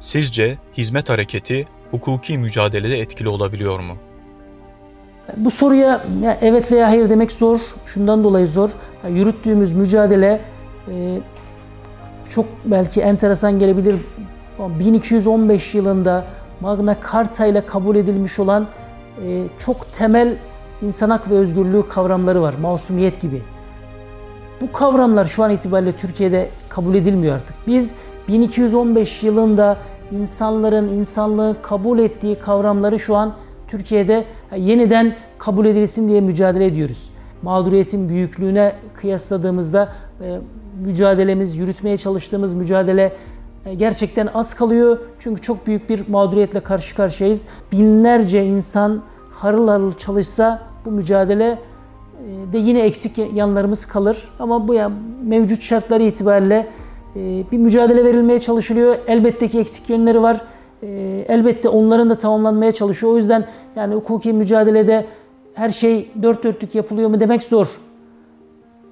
Sizce 0.00 0.58
hizmet 0.76 1.08
hareketi 1.08 1.66
hukuki 1.90 2.38
mücadelede 2.38 3.00
etkili 3.00 3.28
olabiliyor 3.28 3.80
mu? 3.80 3.96
Bu 5.36 5.50
soruya 5.50 6.00
evet 6.40 6.72
veya 6.72 6.88
hayır 6.88 7.10
demek 7.10 7.32
zor. 7.32 7.60
Şundan 7.86 8.24
dolayı 8.24 8.48
zor. 8.48 8.70
Yürüttüğümüz 9.08 9.72
mücadele 9.72 10.40
e, 10.88 11.18
çok 12.30 12.46
belki 12.64 13.00
enteresan 13.00 13.58
gelebilir. 13.58 13.94
1215 14.58 15.74
yılında 15.74 16.24
Magna 16.60 16.96
Carta 17.12 17.46
ile 17.46 17.66
kabul 17.66 17.96
edilmiş 17.96 18.38
olan 18.38 18.66
e, 19.26 19.44
çok 19.58 19.92
temel 19.92 20.36
insan 20.82 21.10
hak 21.10 21.30
ve 21.30 21.34
özgürlüğü 21.34 21.88
kavramları 21.88 22.42
var. 22.42 22.54
Masumiyet 22.60 23.20
gibi. 23.20 23.42
Bu 24.60 24.72
kavramlar 24.72 25.24
şu 25.24 25.44
an 25.44 25.50
itibariyle 25.50 25.92
Türkiye'de 25.92 26.50
kabul 26.68 26.94
edilmiyor 26.94 27.34
artık. 27.34 27.56
Biz 27.66 27.94
1215 28.28 29.22
yılında 29.22 29.76
insanların 30.12 30.88
insanlığı 30.88 31.56
kabul 31.62 31.98
ettiği 31.98 32.34
kavramları 32.34 32.98
şu 32.98 33.16
an 33.16 33.34
Türkiye'de 33.70 34.24
yeniden 34.56 35.14
kabul 35.38 35.66
edilsin 35.66 36.08
diye 36.08 36.20
mücadele 36.20 36.66
ediyoruz. 36.66 37.10
Mağduriyetin 37.42 38.08
büyüklüğüne 38.08 38.72
kıyasladığımızda 38.94 39.88
e, 40.20 40.38
mücadelemiz, 40.84 41.56
yürütmeye 41.56 41.96
çalıştığımız 41.96 42.54
mücadele 42.54 43.12
e, 43.66 43.74
gerçekten 43.74 44.26
az 44.34 44.54
kalıyor. 44.54 44.98
Çünkü 45.18 45.42
çok 45.42 45.66
büyük 45.66 45.90
bir 45.90 46.08
mağduriyetle 46.08 46.60
karşı 46.60 46.96
karşıyayız. 46.96 47.46
Binlerce 47.72 48.44
insan 48.44 49.02
harıl 49.32 49.68
harıl 49.68 49.92
çalışsa 49.94 50.62
bu 50.84 50.90
mücadele 50.90 51.48
e, 51.48 52.52
de 52.52 52.58
yine 52.58 52.80
eksik 52.80 53.18
yanlarımız 53.34 53.86
kalır. 53.86 54.28
Ama 54.38 54.68
bu 54.68 54.74
ya 54.74 54.90
mevcut 55.24 55.62
şartları 55.62 56.02
itibariyle 56.02 56.68
bir 57.52 57.58
mücadele 57.58 58.04
verilmeye 58.04 58.38
çalışılıyor. 58.38 58.96
Elbette 59.06 59.48
ki 59.48 59.58
eksik 59.58 59.90
yönleri 59.90 60.22
var. 60.22 60.40
Elbette 60.82 61.68
onların 61.68 62.10
da 62.10 62.14
tamamlanmaya 62.14 62.72
çalışıyor. 62.72 63.12
O 63.12 63.16
yüzden 63.16 63.48
yani 63.76 63.94
hukuki 63.94 64.32
mücadelede 64.32 65.06
her 65.54 65.68
şey 65.68 66.10
dört 66.22 66.44
dörtlük 66.44 66.74
yapılıyor 66.74 67.10
mu 67.10 67.20
demek 67.20 67.42
zor. 67.42 67.68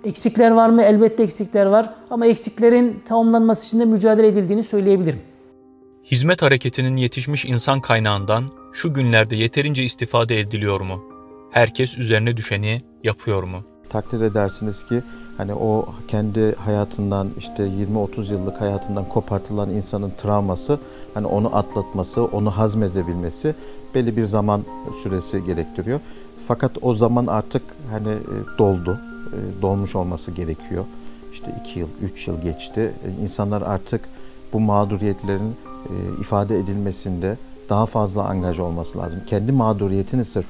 Eksikler 0.04 0.50
var 0.50 0.68
mı? 0.68 0.82
Elbette 0.82 1.22
eksikler 1.22 1.66
var. 1.66 1.94
Ama 2.10 2.26
eksiklerin 2.26 3.02
tamamlanması 3.04 3.66
için 3.66 3.80
de 3.80 3.84
mücadele 3.84 4.28
edildiğini 4.28 4.62
söyleyebilirim. 4.62 5.20
Hizmet 6.04 6.42
hareketinin 6.42 6.96
yetişmiş 6.96 7.44
insan 7.44 7.80
kaynağından 7.80 8.44
şu 8.72 8.94
günlerde 8.94 9.36
yeterince 9.36 9.82
istifade 9.82 10.40
ediliyor 10.40 10.80
mu? 10.80 11.04
Herkes 11.50 11.98
üzerine 11.98 12.36
düşeni 12.36 12.82
yapıyor 13.04 13.42
mu? 13.42 13.56
Takdir 13.90 14.20
edersiniz 14.20 14.86
ki 14.86 15.02
hani 15.36 15.54
o 15.54 15.86
kendi 16.08 16.54
hayatından 16.54 17.30
işte 17.38 17.62
20-30 17.62 18.32
yıllık 18.32 18.60
hayatından 18.60 19.08
kopartılan 19.08 19.70
insanın 19.70 20.12
travması 20.22 20.78
hani 21.18 21.26
onu 21.26 21.56
atlatması, 21.56 22.24
onu 22.24 22.50
hazmedebilmesi 22.50 23.54
belli 23.94 24.16
bir 24.16 24.24
zaman 24.24 24.64
süresi 25.02 25.44
gerektiriyor. 25.44 26.00
Fakat 26.48 26.72
o 26.82 26.94
zaman 26.94 27.26
artık 27.26 27.62
hani 27.90 28.08
e, 28.08 28.58
doldu. 28.58 29.00
E, 29.28 29.62
dolmuş 29.62 29.96
olması 29.96 30.30
gerekiyor. 30.30 30.84
İşte 31.32 31.46
iki 31.62 31.80
yıl, 31.80 31.88
üç 32.02 32.28
yıl 32.28 32.42
geçti. 32.42 32.80
E, 32.80 33.22
insanlar 33.22 33.62
artık 33.62 34.00
bu 34.52 34.60
mağduriyetlerin 34.60 35.56
ifade 36.20 36.58
edilmesinde 36.58 37.36
daha 37.68 37.86
fazla 37.86 38.24
angaj 38.24 38.58
olması 38.58 38.98
lazım. 38.98 39.20
Kendi 39.26 39.52
mağduriyetini 39.52 40.24
sırf 40.24 40.46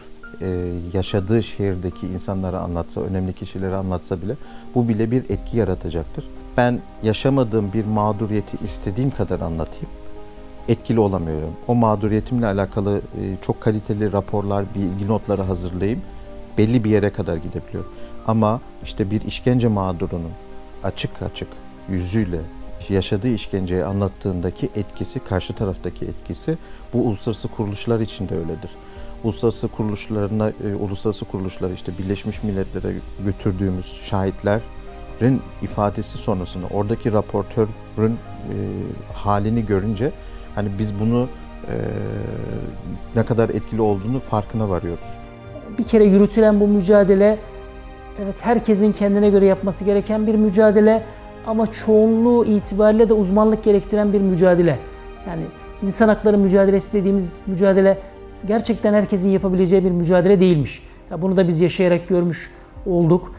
yaşadığı 0.92 1.42
şehirdeki 1.42 2.06
insanlara 2.06 2.60
anlatsa, 2.60 3.00
önemli 3.00 3.32
kişilere 3.32 3.74
anlatsa 3.76 4.22
bile 4.22 4.34
bu 4.74 4.88
bile 4.88 5.10
bir 5.10 5.30
etki 5.30 5.56
yaratacaktır. 5.56 6.28
Ben 6.56 6.80
yaşamadığım 7.02 7.72
bir 7.72 7.84
mağduriyeti 7.84 8.64
istediğim 8.64 9.10
kadar 9.10 9.40
anlatayım 9.40 9.88
etkili 10.68 11.00
olamıyorum. 11.00 11.50
O 11.68 11.74
mağduriyetimle 11.74 12.46
alakalı 12.46 12.96
e, 12.98 13.36
çok 13.42 13.60
kaliteli 13.60 14.12
raporlar, 14.12 14.64
bilgi 14.74 15.08
notları 15.08 15.42
hazırlayayım. 15.42 16.02
Belli 16.58 16.84
bir 16.84 16.90
yere 16.90 17.10
kadar 17.10 17.36
gidebiliyorum. 17.36 17.92
Ama 18.26 18.60
işte 18.84 19.10
bir 19.10 19.20
işkence 19.20 19.68
mağdurunun 19.68 20.32
açık 20.84 21.22
açık 21.22 21.48
yüzüyle 21.88 22.40
yaşadığı 22.88 23.28
işkenceyi 23.28 23.84
anlattığındaki 23.84 24.68
etkisi, 24.76 25.20
karşı 25.20 25.52
taraftaki 25.52 26.04
etkisi 26.04 26.58
bu 26.92 26.98
uluslararası 26.98 27.48
kuruluşlar 27.48 28.00
için 28.00 28.28
de 28.28 28.34
öyledir. 28.34 28.70
Uluslararası 29.24 29.68
kuruluşlarına, 29.68 30.48
e, 30.48 30.74
uluslararası 30.74 31.24
kuruluşlar 31.24 31.70
işte 31.70 31.92
Birleşmiş 31.98 32.42
Milletler'e 32.42 32.94
götürdüğümüz 33.24 34.00
şahitlerin 34.04 35.42
ifadesi 35.62 36.18
sonrasında 36.18 36.66
oradaki 36.66 37.12
raportörün 37.12 37.68
e, 37.98 38.56
halini 39.14 39.66
görünce 39.66 40.12
Hani 40.58 40.68
biz 40.78 41.00
bunu 41.00 41.28
e, 41.68 41.74
ne 43.16 43.24
kadar 43.24 43.48
etkili 43.48 43.82
olduğunu 43.82 44.20
farkına 44.20 44.70
varıyoruz. 44.70 45.18
Bir 45.78 45.84
kere 45.84 46.04
yürütülen 46.04 46.60
bu 46.60 46.68
mücadele 46.68 47.38
evet 48.22 48.34
herkesin 48.40 48.92
kendine 48.92 49.30
göre 49.30 49.46
yapması 49.46 49.84
gereken 49.84 50.26
bir 50.26 50.34
mücadele 50.34 51.02
ama 51.46 51.66
çoğunluğu 51.66 52.44
itibariyle 52.44 53.08
de 53.08 53.14
uzmanlık 53.14 53.64
gerektiren 53.64 54.12
bir 54.12 54.20
mücadele. 54.20 54.78
Yani 55.28 55.42
insan 55.82 56.08
hakları 56.08 56.38
mücadelesi 56.38 56.92
dediğimiz 56.92 57.40
mücadele 57.46 57.98
gerçekten 58.46 58.94
herkesin 58.94 59.30
yapabileceği 59.30 59.84
bir 59.84 59.90
mücadele 59.90 60.40
değilmiş. 60.40 60.82
Ya 61.10 61.22
bunu 61.22 61.36
da 61.36 61.48
biz 61.48 61.60
yaşayarak 61.60 62.08
görmüş 62.08 62.50
olduk. 62.86 63.34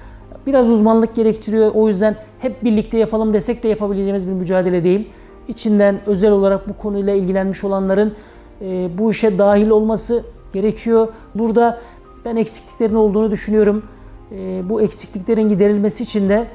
Biraz 0.48 0.70
uzmanlık 0.70 1.16
gerektiriyor. 1.16 1.72
O 1.74 1.88
yüzden 1.88 2.16
hep 2.40 2.64
birlikte 2.64 2.98
yapalım 2.98 3.34
desek 3.34 3.64
de 3.64 3.68
yapabileceğimiz 3.68 4.28
bir 4.28 4.34
mücadele 4.34 4.84
değil. 4.84 5.10
İçinden 5.50 6.00
özel 6.06 6.32
olarak 6.32 6.70
bu 6.70 6.78
konuyla 6.78 7.14
ilgilenmiş 7.14 7.64
olanların 7.64 8.14
e, 8.62 8.90
bu 8.98 9.12
işe 9.12 9.38
dahil 9.38 9.70
olması 9.70 10.24
gerekiyor. 10.54 11.08
Burada 11.36 11.80
ben 12.26 12.36
eksikliklerin 12.36 12.96
olduğunu 12.96 13.32
düşünüyorum. 13.32 13.84
E, 14.32 14.70
bu 14.70 14.82
eksikliklerin 14.82 15.50
giderilmesi 15.50 16.04
için 16.04 16.30
de 16.30 16.48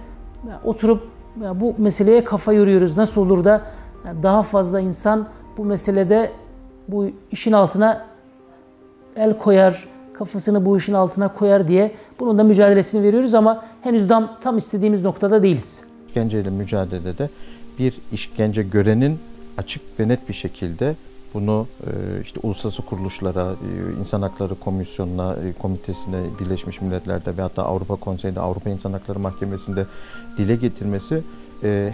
oturup 0.64 1.02
bu 1.36 1.74
meseleye 1.78 2.24
kafa 2.24 2.52
yoruyoruz. 2.52 2.96
Nasıl 2.96 3.20
olur 3.20 3.44
da 3.44 3.62
daha 4.22 4.42
fazla 4.42 4.80
insan 4.80 5.26
bu 5.56 5.64
meselede 5.64 6.30
bu 6.88 7.06
işin 7.32 7.52
altına 7.52 8.04
el 9.16 9.38
koyar, 9.38 9.88
kafasını 10.12 10.66
bu 10.66 10.76
işin 10.76 10.92
altına 10.92 11.32
koyar 11.32 11.68
diye 11.68 11.94
bunun 12.20 12.38
da 12.38 12.44
mücadelesini 12.44 13.02
veriyoruz 13.02 13.34
ama 13.34 13.64
henüz 13.80 14.08
tam, 14.08 14.30
tam 14.40 14.58
istediğimiz 14.58 15.02
noktada 15.02 15.42
değiliz. 15.42 15.84
İşkenceyle 16.08 16.50
mücadelede 16.50 17.28
bir 17.78 17.94
işkence 18.12 18.62
görenin 18.62 19.18
açık 19.58 19.82
ve 20.00 20.08
net 20.08 20.28
bir 20.28 20.34
şekilde 20.34 20.94
bunu 21.34 21.66
e, 21.86 22.20
işte 22.22 22.40
uluslararası 22.42 22.82
kuruluşlara, 22.82 23.52
e, 23.52 24.00
insan 24.00 24.22
hakları 24.22 24.54
komisyonuna, 24.54 25.36
e, 25.36 25.52
komitesine, 25.52 26.20
Birleşmiş 26.40 26.80
Milletler'de 26.80 27.36
ve 27.36 27.42
hatta 27.42 27.62
Avrupa 27.62 27.96
Konseyi'nde, 27.96 28.40
Avrupa 28.40 28.70
İnsan 28.70 28.92
Hakları 28.92 29.18
Mahkemesi'nde 29.18 29.86
dile 30.38 30.56
getirmesi 30.56 31.22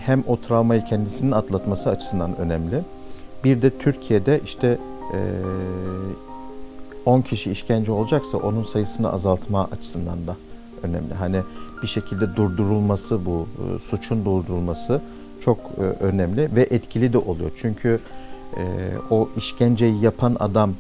hem 0.05 0.25
o 0.27 0.41
travmayı 0.41 0.85
kendisinin 0.85 1.33
atlatması 1.33 1.91
açısından 1.91 2.37
önemli. 2.37 2.83
Bir 3.45 3.63
de 3.63 3.79
Türkiye'de 3.79 4.41
işte 4.45 4.79
10 7.07 7.23
kişi 7.23 7.51
işkence 7.51 7.93
olacaksa 7.93 8.39
onun 8.39 8.63
sayısını 8.63 9.13
azaltma 9.13 9.69
açısından 9.73 10.27
da 10.27 10.37
önemli. 10.83 11.15
Hani 11.15 11.41
bir 11.83 11.89
şekilde 11.89 12.37
durdurulması 12.37 13.27
bu 13.27 13.49
suçun 13.85 14.25
durdurulması 14.25 15.01
çok 15.41 15.59
önemli 16.01 16.49
ve 16.55 16.69
etkili 16.71 17.13
de 17.13 17.19
oluyor. 17.19 17.51
Çünkü 17.57 18.01
e, 18.57 18.63
o 19.11 19.29
işkenceyi 19.37 20.01
yapan 20.01 20.37
adam 20.41 20.75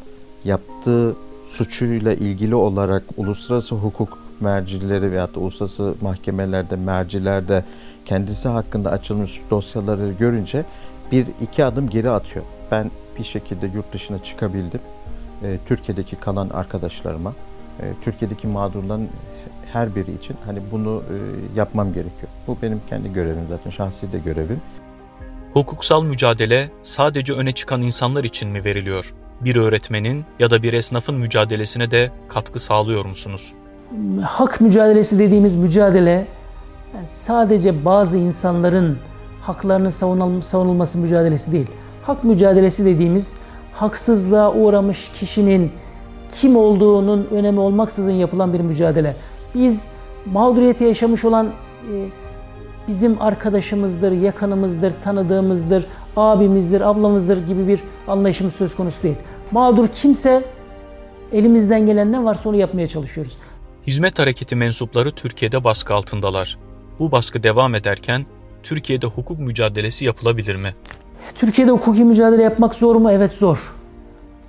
yaptığı 0.44 1.16
suçuyla 1.48 2.14
ilgili 2.14 2.54
olarak 2.54 3.02
uluslararası 3.16 3.74
hukuk 3.74 4.18
mercileri 4.40 5.12
veyahut 5.12 5.34
da 5.34 5.40
uluslararası 5.40 5.94
mahkemelerde, 6.00 6.76
mercilerde 6.76 7.64
kendisi 8.04 8.48
hakkında 8.48 8.90
açılmış 8.90 9.40
dosyaları 9.50 10.12
görünce 10.18 10.64
bir 11.12 11.26
iki 11.40 11.64
adım 11.64 11.88
geri 11.88 12.10
atıyor. 12.10 12.44
Ben 12.70 12.90
bir 13.18 13.24
şekilde 13.24 13.66
yurt 13.66 13.92
dışına 13.92 14.22
çıkabildim. 14.22 14.80
E, 15.42 15.58
Türkiye'deki 15.66 16.16
kalan 16.16 16.48
arkadaşlarıma, 16.50 17.32
e, 17.80 17.84
Türkiye'deki 18.02 18.46
mağdurların 18.46 19.08
her 19.72 19.94
biri 19.94 20.14
için 20.14 20.36
hani 20.46 20.58
bunu 20.72 21.02
e, 21.10 21.16
yapmam 21.58 21.88
gerekiyor. 21.88 22.28
Bu 22.46 22.56
benim 22.62 22.80
kendi 22.90 23.12
görevim 23.12 23.46
zaten, 23.48 23.70
şahsi 23.70 24.12
de 24.12 24.18
görevim. 24.18 24.60
Hukuksal 25.54 26.02
mücadele 26.02 26.70
sadece 26.82 27.32
öne 27.32 27.52
çıkan 27.52 27.82
insanlar 27.82 28.24
için 28.24 28.48
mi 28.48 28.64
veriliyor? 28.64 29.14
Bir 29.40 29.56
öğretmenin 29.56 30.24
ya 30.38 30.50
da 30.50 30.62
bir 30.62 30.72
esnafın 30.72 31.14
mücadelesine 31.14 31.90
de 31.90 32.10
katkı 32.28 32.58
sağlıyor 32.58 33.04
musunuz? 33.04 33.52
Hak 34.22 34.60
mücadelesi 34.60 35.18
dediğimiz 35.18 35.56
mücadele 35.56 36.26
sadece 37.04 37.84
bazı 37.84 38.18
insanların 38.18 38.98
haklarının 39.42 40.40
savunulması 40.40 40.98
mücadelesi 40.98 41.52
değil. 41.52 41.66
Hak 42.02 42.24
mücadelesi 42.24 42.84
dediğimiz 42.84 43.36
haksızlığa 43.72 44.52
uğramış 44.54 45.10
kişinin 45.14 45.72
kim 46.32 46.56
olduğunun 46.56 47.28
önemi 47.30 47.60
olmaksızın 47.60 48.12
yapılan 48.12 48.52
bir 48.52 48.60
mücadele. 48.60 49.16
Biz 49.54 49.88
mağduriyeti 50.26 50.84
yaşamış 50.84 51.24
olan 51.24 51.46
e, 51.46 52.08
bizim 52.88 53.22
arkadaşımızdır, 53.22 54.12
yakınımızdır, 54.12 54.92
tanıdığımızdır, 55.00 55.86
abimizdir, 56.16 56.80
ablamızdır 56.80 57.46
gibi 57.46 57.68
bir 57.68 57.80
anlayışımız 58.08 58.54
söz 58.54 58.76
konusu 58.76 59.02
değil. 59.02 59.16
Mağdur 59.50 59.88
kimse 59.88 60.44
elimizden 61.32 61.86
gelen 61.86 62.12
ne 62.12 62.24
varsa 62.24 62.48
onu 62.48 62.56
yapmaya 62.56 62.86
çalışıyoruz. 62.86 63.36
Hizmet 63.86 64.18
hareketi 64.18 64.56
mensupları 64.56 65.12
Türkiye'de 65.12 65.64
baskı 65.64 65.94
altındalar. 65.94 66.58
Bu 66.98 67.12
baskı 67.12 67.42
devam 67.42 67.74
ederken 67.74 68.26
Türkiye'de 68.62 69.06
hukuk 69.06 69.38
mücadelesi 69.38 70.04
yapılabilir 70.04 70.56
mi? 70.56 70.74
Türkiye'de 71.34 71.70
hukuki 71.70 72.04
mücadele 72.04 72.42
yapmak 72.42 72.74
zor 72.74 72.96
mu? 72.96 73.10
Evet 73.10 73.32
zor. 73.32 73.74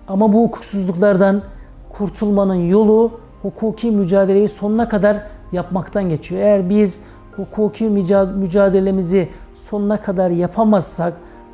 Ama 0.07 0.33
bu 0.33 0.43
hukuksuzluklardan 0.43 1.43
kurtulmanın 1.89 2.69
yolu 2.69 3.11
hukuki 3.41 3.91
mücadeleyi 3.91 4.47
sonuna 4.47 4.89
kadar 4.89 5.17
yapmaktan 5.51 6.09
geçiyor. 6.09 6.41
Eğer 6.41 6.69
biz 6.69 7.03
hukuki 7.35 7.89
mücadelemizi 8.35 9.29
sonuna 9.55 10.01
kadar 10.01 10.29
yapamazsak, 10.29 11.13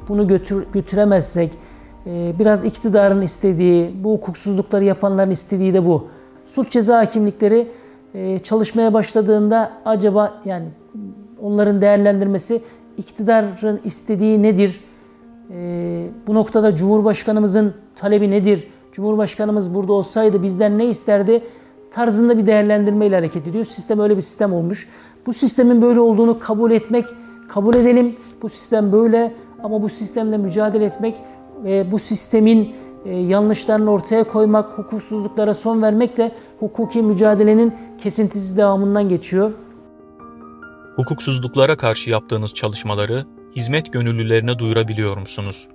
bunu 0.10 0.28
götür, 0.28 0.66
götüremezsek, 0.74 1.52
e, 2.06 2.34
biraz 2.40 2.66
iktidarın 2.66 3.22
istediği, 3.22 4.04
bu 4.04 4.14
hukuksuzlukları 4.14 4.84
yapanların 4.84 5.32
istediği 5.32 5.74
de 5.74 5.86
bu. 5.86 6.08
Suç 6.46 6.72
ceza 6.72 6.98
hakimlikleri 6.98 7.68
e, 8.14 8.40
çalışmaya 8.40 8.94
başladığında 8.94 9.72
acaba 9.86 10.42
yani 10.46 10.68
onların 11.42 11.82
değerlendirmesi 11.82 12.62
iktidarın 12.98 13.80
istediği 13.84 14.44
nedir? 14.44 14.82
E, 15.52 16.08
bu 16.28 16.34
noktada 16.34 16.76
Cumhurbaşkanımızın 16.76 17.74
talebi 17.96 18.32
nedir? 18.32 18.68
Cumhurbaşkanımız 18.92 19.74
burada 19.74 19.94
olsaydı 19.94 20.44
bizden 20.44 20.78
ne 20.78 20.86
isterdi? 20.86 21.44
Tarzında 21.92 22.38
bir 22.38 22.48
değerlendirme 22.48 23.08
ile 23.08 23.16
hareket 23.16 23.48
ediyor. 23.48 23.66
Sistem 23.66 24.00
öyle 24.00 24.18
bir 24.18 24.22
sistem 24.22 24.54
olmuş. 24.54 24.88
Bu 25.26 25.34
sistemin 25.34 25.82
böyle 25.82 26.00
olduğunu 26.00 26.40
kabul 26.40 26.72
etmek, 26.72 27.06
kabul 27.48 27.76
edelim. 27.76 28.16
Bu 28.42 28.50
sistem 28.50 28.92
böyle 28.92 29.34
ama 29.64 29.82
bu 29.82 29.90
sistemle 29.90 30.38
mücadele 30.38 30.86
etmek 30.86 31.16
ve 31.64 31.92
bu 31.92 32.00
sistemin 32.00 32.76
e, 33.06 33.16
yanlışlarını 33.16 33.92
ortaya 33.92 34.24
koymak, 34.24 34.78
hukuksuzluklara 34.78 35.54
son 35.54 35.82
vermek 35.82 36.18
de 36.18 36.32
hukuki 36.60 37.02
mücadelenin 37.02 37.74
kesintisiz 38.04 38.58
devamından 38.58 39.10
geçiyor. 39.10 39.52
Hukuksuzluklara 40.96 41.78
karşı 41.78 42.10
yaptığınız 42.10 42.54
çalışmaları 42.54 43.26
hizmet 43.56 43.94
gönüllülerine 43.94 44.60
duyurabiliyor 44.60 45.18
musunuz? 45.18 45.68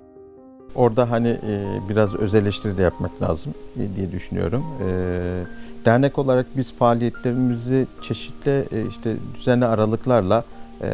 Orada 0.75 1.11
hani 1.11 1.27
e, 1.27 1.79
biraz 1.89 2.15
öz 2.15 2.35
eleştiri 2.35 2.77
de 2.77 2.81
yapmak 2.81 3.21
lazım 3.21 3.53
diye 3.95 4.11
düşünüyorum. 4.11 4.63
E, 4.89 5.63
Dernek 5.85 6.19
olarak 6.19 6.45
biz 6.57 6.73
faaliyetlerimizi 6.73 7.87
çeşitli 8.01 8.65
e, 8.71 8.87
işte 8.89 9.15
düzenli 9.35 9.65
aralıklarla 9.65 10.43
e, 10.81 10.89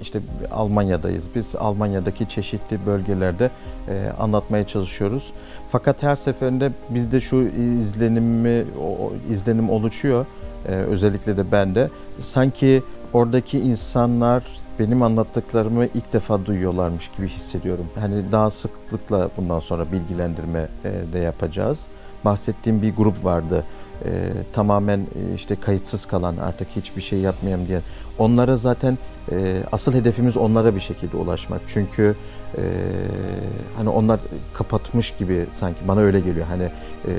işte 0.00 0.20
Almanya'dayız. 0.50 1.28
Biz 1.34 1.56
Almanya'daki 1.56 2.28
çeşitli 2.28 2.78
bölgelerde 2.86 3.50
e, 3.88 4.12
anlatmaya 4.18 4.66
çalışıyoruz. 4.66 5.32
Fakat 5.70 6.02
her 6.02 6.16
seferinde 6.16 6.72
bizde 6.90 7.20
şu 7.20 7.36
izlenimi 7.36 8.64
izlenim 9.30 9.70
oluşuyor. 9.70 10.26
Özellikle 10.68 11.36
de 11.36 11.52
bende. 11.52 11.90
Sanki 12.18 12.82
oradaki 13.12 13.58
insanlar 13.58 14.42
benim 14.80 15.02
anlattıklarımı 15.02 15.86
ilk 15.86 16.12
defa 16.12 16.46
duyuyorlarmış 16.46 17.10
gibi 17.16 17.28
hissediyorum. 17.28 17.86
Hani 18.00 18.32
daha 18.32 18.50
sıklıkla 18.50 19.30
bundan 19.36 19.60
sonra 19.60 19.92
bilgilendirme 19.92 20.68
de 21.12 21.18
yapacağız. 21.18 21.86
Bahsettiğim 22.24 22.82
bir 22.82 22.96
grup 22.96 23.24
vardı 23.24 23.64
e, 24.04 24.10
tamamen 24.52 24.98
e, 24.98 25.34
işte 25.34 25.56
kayıtsız 25.56 26.06
kalan 26.06 26.36
artık 26.36 26.68
hiçbir 26.76 27.02
şey 27.02 27.18
yapmayayım 27.18 27.68
diye. 27.68 27.80
Onlara 28.18 28.56
zaten 28.56 28.98
e, 29.32 29.62
asıl 29.72 29.94
hedefimiz 29.94 30.36
onlara 30.36 30.74
bir 30.74 30.80
şekilde 30.80 31.16
ulaşmak. 31.16 31.60
Çünkü 31.66 32.14
e, 32.56 32.62
hani 33.76 33.88
onlar 33.88 34.20
kapatmış 34.54 35.14
gibi 35.18 35.46
sanki 35.52 35.78
bana 35.88 36.00
öyle 36.00 36.20
geliyor. 36.20 36.46
Hani 36.46 36.62
e, 36.62 37.12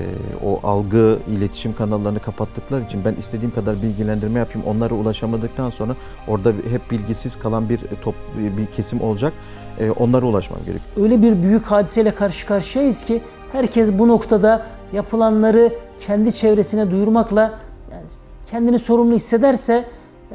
o 0.45 0.59
algı 0.63 1.19
iletişim 1.27 1.75
kanallarını 1.75 2.19
kapattıkları 2.19 2.83
için 2.83 3.05
ben 3.05 3.13
istediğim 3.13 3.53
kadar 3.53 3.81
bilgilendirme 3.81 4.39
yapayım 4.39 4.67
onlara 4.67 4.93
ulaşamadıktan 4.93 5.69
sonra 5.69 5.95
orada 6.27 6.49
hep 6.49 6.91
bilgisiz 6.91 7.39
kalan 7.39 7.69
bir 7.69 7.79
top 8.03 8.15
bir 8.37 8.65
kesim 8.65 9.01
olacak. 9.01 9.33
E, 9.79 9.91
onlara 9.91 10.25
ulaşmam 10.25 10.59
gerekiyor. 10.59 11.05
Öyle 11.05 11.21
bir 11.21 11.43
büyük 11.43 11.65
hadiseyle 11.65 12.15
karşı 12.15 12.47
karşıyayız 12.47 13.03
ki 13.03 13.21
herkes 13.51 13.91
bu 13.93 14.07
noktada 14.07 14.65
yapılanları 14.93 15.73
kendi 15.99 16.33
çevresine 16.33 16.91
duyurmakla 16.91 17.41
yani 17.91 18.03
kendini 18.47 18.79
sorumlu 18.79 19.15
hissederse 19.15 19.85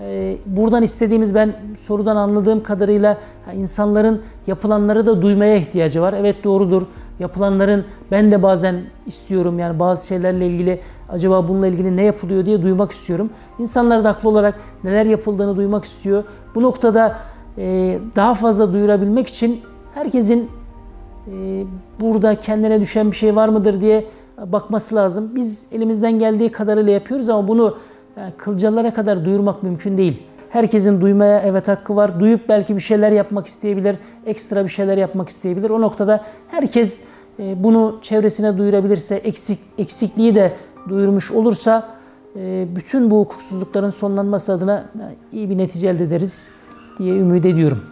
e, 0.02 0.36
buradan 0.46 0.82
istediğimiz 0.82 1.34
ben 1.34 1.56
sorudan 1.76 2.16
anladığım 2.16 2.62
kadarıyla 2.62 3.18
insanların 3.54 4.22
yapılanları 4.46 5.06
da 5.06 5.22
duymaya 5.22 5.56
ihtiyacı 5.56 6.02
var. 6.02 6.12
Evet 6.12 6.44
doğrudur. 6.44 6.82
Yapılanların 7.18 7.84
ben 8.10 8.32
de 8.32 8.42
bazen 8.42 8.76
istiyorum 9.06 9.58
yani 9.58 9.78
bazı 9.78 10.06
şeylerle 10.06 10.46
ilgili 10.46 10.80
acaba 11.08 11.48
bununla 11.48 11.66
ilgili 11.66 11.96
ne 11.96 12.02
yapılıyor 12.02 12.46
diye 12.46 12.62
duymak 12.62 12.92
istiyorum. 12.92 13.30
İnsanlar 13.58 14.04
da 14.04 14.08
haklı 14.08 14.28
olarak 14.28 14.54
neler 14.84 15.06
yapıldığını 15.06 15.56
duymak 15.56 15.84
istiyor. 15.84 16.24
Bu 16.54 16.62
noktada 16.62 17.16
e, 17.58 17.98
daha 18.16 18.34
fazla 18.34 18.72
duyurabilmek 18.72 19.26
için 19.26 19.60
herkesin 19.94 20.50
e, 21.26 21.64
burada 22.00 22.34
kendine 22.34 22.80
düşen 22.80 23.10
bir 23.10 23.16
şey 23.16 23.36
var 23.36 23.48
mıdır 23.48 23.80
diye 23.80 24.04
bakması 24.38 24.94
lazım. 24.94 25.30
Biz 25.34 25.66
elimizden 25.72 26.18
geldiği 26.18 26.52
kadarıyla 26.52 26.92
yapıyoruz 26.92 27.28
ama 27.28 27.48
bunu 27.48 27.76
yani 28.16 28.32
kılcalara 28.36 28.94
kadar 28.94 29.24
duyurmak 29.24 29.62
mümkün 29.62 29.98
değil. 29.98 30.22
Herkesin 30.50 31.00
duymaya 31.00 31.40
evet 31.40 31.68
hakkı 31.68 31.96
var. 31.96 32.20
Duyup 32.20 32.48
belki 32.48 32.76
bir 32.76 32.80
şeyler 32.80 33.12
yapmak 33.12 33.46
isteyebilir, 33.46 33.96
ekstra 34.26 34.64
bir 34.64 34.68
şeyler 34.68 34.96
yapmak 34.96 35.28
isteyebilir. 35.28 35.70
O 35.70 35.80
noktada 35.80 36.24
herkes 36.48 37.00
e, 37.38 37.64
bunu 37.64 37.98
çevresine 38.02 38.58
duyurabilirse, 38.58 39.16
eksik 39.16 39.58
eksikliği 39.78 40.34
de 40.34 40.52
duyurmuş 40.88 41.30
olursa 41.30 41.88
e, 42.36 42.66
bütün 42.76 43.10
bu 43.10 43.20
hukuksuzlukların 43.20 43.90
sonlanması 43.90 44.52
adına 44.52 44.84
iyi 45.32 45.50
bir 45.50 45.58
netice 45.58 45.88
elde 45.88 46.04
ederiz 46.04 46.48
diye 46.98 47.14
ümit 47.14 47.46
ediyorum. 47.46 47.84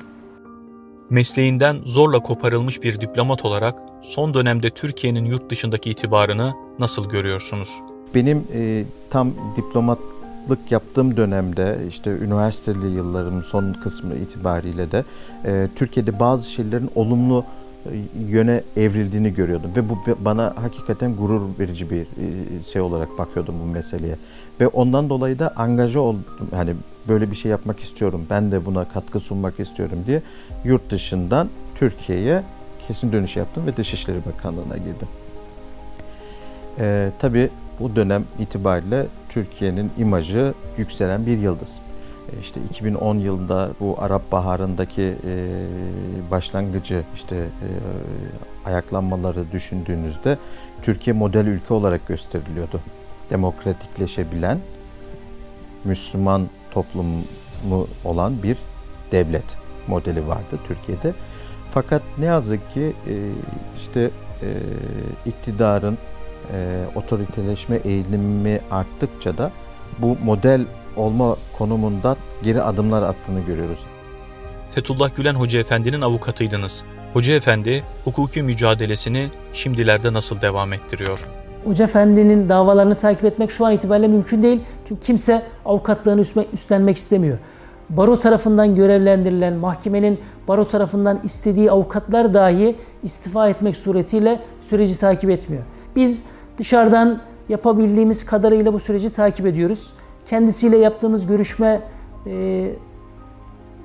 Mesleğinden 1.11 1.77
zorla 1.85 2.19
koparılmış 2.19 2.83
bir 2.83 3.01
diplomat 3.01 3.45
olarak 3.45 3.75
son 4.05 4.35
dönemde 4.35 4.71
Türkiye'nin 4.71 5.25
yurt 5.25 5.51
dışındaki 5.51 5.91
itibarını 5.91 6.55
nasıl 6.79 7.09
görüyorsunuz? 7.09 7.71
Benim 8.15 8.45
e, 8.55 8.85
tam 9.11 9.33
diplomatlık 9.57 10.71
yaptığım 10.71 11.17
dönemde 11.17 11.79
işte 11.89 12.11
üniversiteli 12.11 12.87
yıllarımın 12.87 13.41
son 13.41 13.73
kısmı 13.73 14.15
itibariyle 14.15 14.93
de 14.93 15.05
e, 15.45 15.69
Türkiye'de 15.77 16.19
bazı 16.19 16.51
şeylerin 16.51 16.91
olumlu 16.95 17.45
e, 17.87 17.91
yöne 18.29 18.63
evrildiğini 18.77 19.35
görüyordum. 19.35 19.71
Ve 19.77 19.89
bu 19.89 19.99
bana 20.19 20.55
hakikaten 20.63 21.17
gurur 21.17 21.43
verici 21.59 21.91
bir 21.91 22.01
e, 22.01 22.63
şey 22.73 22.83
olarak 22.83 23.19
bakıyordum 23.19 23.55
bu 23.63 23.73
meseleye. 23.73 24.17
Ve 24.61 24.69
ondan 24.69 25.09
dolayı 25.09 25.39
da 25.39 25.53
angaja 25.57 26.01
oldum. 26.01 26.25
Hani 26.55 26.75
böyle 27.09 27.31
bir 27.31 27.37
şey 27.37 27.51
yapmak 27.51 27.81
istiyorum 27.81 28.27
ben 28.31 28.53
de 28.53 28.65
buna 28.65 28.89
katkı 28.89 29.21
sunmak 29.21 29.61
istiyorum 29.61 29.99
diye 30.07 30.23
yurt 30.65 30.91
dışından 30.91 31.49
Türkiye'ye 31.75 32.43
kesin 32.89 33.13
dönüş 33.13 33.37
yaptım 33.37 33.67
ve 33.67 33.77
Dışişleri 33.77 34.19
Bakanlığı'na 34.27 34.77
girdim. 34.77 35.09
Ee, 36.79 37.11
tabii 37.19 37.51
bu 37.81 37.97
dönem 37.97 38.25
itibariyle 38.39 39.07
Türkiye'nin 39.29 39.91
imajı 39.99 40.55
yükselen 40.77 41.27
bir 41.27 41.39
yıldız. 41.39 41.79
Ee, 42.33 42.41
işte 42.41 42.61
2010 42.71 43.19
yılında 43.19 43.71
bu 43.81 43.97
Arap 43.99 44.33
Baharı'ndaki 44.33 45.03
e, 45.03 45.51
başlangıcı 46.31 47.03
işte 47.15 47.37
e, 47.37 47.69
ayaklanmaları 48.69 49.53
düşündüğünüzde 49.53 50.39
Türkiye 50.83 51.17
model 51.17 51.47
ülke 51.47 51.75
olarak 51.75 52.09
gösteriliyordu. 52.09 52.81
Demokratikleşebilen, 53.31 54.59
Müslüman 55.85 56.49
toplumu 56.71 57.23
olan 58.05 58.43
bir 58.43 58.57
devlet 59.13 59.57
modeli 59.87 60.29
vardı 60.29 60.59
Türkiye'de. 60.69 61.13
Fakat 61.75 62.03
ne 62.19 62.25
yazık 62.25 62.73
ki 62.73 62.81
e, 62.81 63.15
işte 63.79 64.11
e, 64.43 64.49
iktidarın 65.27 65.99
e, 66.53 66.85
otoriteleşme 66.95 67.77
eğilimi 67.77 68.61
arttıkça 68.71 69.39
da 69.39 69.51
bu 69.99 70.17
model 70.25 70.65
olma 70.97 71.37
konumundan 71.59 72.17
geri 72.43 72.63
adımlar 72.63 73.03
attığını 73.03 73.41
görüyoruz. 73.41 73.79
Fethullah 74.71 75.17
Gülen 75.17 75.35
Hoca 75.35 75.61
Efendi'nin 75.61 76.01
avukatıydınız. 76.01 76.85
Hoca 77.13 77.35
Efendi 77.35 77.85
hukuki 78.05 78.43
mücadelesini 78.43 79.31
şimdilerde 79.53 80.13
nasıl 80.13 80.41
devam 80.41 80.73
ettiriyor? 80.73 81.21
Hoca 81.65 81.85
Efendi'nin 81.85 82.49
davalarını 82.49 82.95
takip 82.95 83.25
etmek 83.25 83.51
şu 83.51 83.67
an 83.67 83.73
itibariyle 83.73 84.09
mümkün 84.09 84.43
değil. 84.43 84.61
Çünkü 84.89 85.01
kimse 85.01 85.43
avukatlığını 85.65 86.25
üstlenmek 86.53 86.97
istemiyor. 86.97 87.39
Baro 87.91 88.19
tarafından 88.19 88.75
görevlendirilen, 88.75 89.55
mahkemenin 89.55 90.19
baro 90.49 90.65
tarafından 90.65 91.21
istediği 91.25 91.71
avukatlar 91.71 92.35
dahi 92.35 92.77
istifa 93.03 93.49
etmek 93.49 93.77
suretiyle 93.77 94.41
süreci 94.61 94.99
takip 94.99 95.31
etmiyor. 95.31 95.63
Biz 95.97 96.25
dışarıdan 96.59 97.21
yapabildiğimiz 97.49 98.27
kadarıyla 98.27 98.73
bu 98.73 98.79
süreci 98.79 99.15
takip 99.15 99.47
ediyoruz. 99.47 99.93
Kendisiyle 100.27 100.79
yaptığımız 100.79 101.27
görüşme 101.27 101.81
e, 102.27 102.71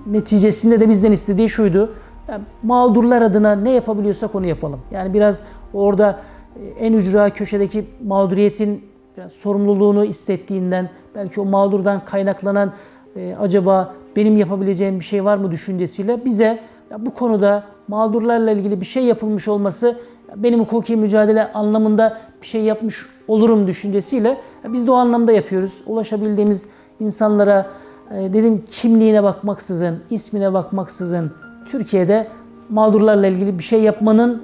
neticesinde 0.08 0.80
de 0.80 0.90
bizden 0.90 1.12
istediği 1.12 1.50
şuydu. 1.50 1.94
Yani 2.28 2.44
mağdurlar 2.64 3.22
adına 3.22 3.56
ne 3.56 3.72
yapabiliyorsak 3.72 4.36
onu 4.36 4.48
yapalım. 4.48 4.80
Yani 4.92 5.14
biraz 5.14 5.42
orada 5.74 6.20
e, 6.56 6.86
en 6.86 6.94
ücra 6.94 7.30
köşedeki 7.30 7.86
mağduriyetin 8.06 8.90
sorumluluğunu 9.30 10.04
hissettiğinden, 10.04 10.90
belki 11.16 11.42
o 11.42 11.46
mağdurdan 11.46 12.06
kaynaklanan 12.06 12.74
e, 13.20 13.36
acaba 13.36 13.94
benim 14.16 14.38
yapabileceğim 14.38 15.00
bir 15.00 15.06
şey 15.06 15.26
var 15.26 15.38
mı 15.38 15.52
düşüncesiyle 15.52 16.26
bize 16.26 16.60
bu 17.00 17.14
konuda 17.14 17.64
mağdurlarla 17.88 18.52
ilgili 18.52 18.82
bir 18.82 18.86
şey 18.86 19.04
yapılmış 19.04 19.48
olması 19.48 19.96
benim 20.36 20.60
hukuki 20.60 20.96
mücadele 20.96 21.52
anlamında 21.52 22.18
bir 22.42 22.48
şey 22.48 22.62
yapmış 22.62 23.06
olurum 23.28 23.68
düşüncesiyle 23.68 24.38
biz 24.64 24.88
de 24.88 24.92
o 24.92 24.96
anlamda 24.96 25.32
yapıyoruz. 25.32 25.82
Ulaşabildiğimiz 25.86 26.68
insanlara 27.00 27.68
e, 28.12 28.34
dedim 28.34 28.64
kimliğine 28.70 29.24
bakmaksızın, 29.24 30.00
ismine 30.10 30.54
bakmaksızın 30.54 31.32
Türkiye'de 31.66 32.28
mağdurlarla 32.70 33.28
ilgili 33.28 33.58
bir 33.58 33.64
şey 33.64 33.82
yapmanın 33.82 34.44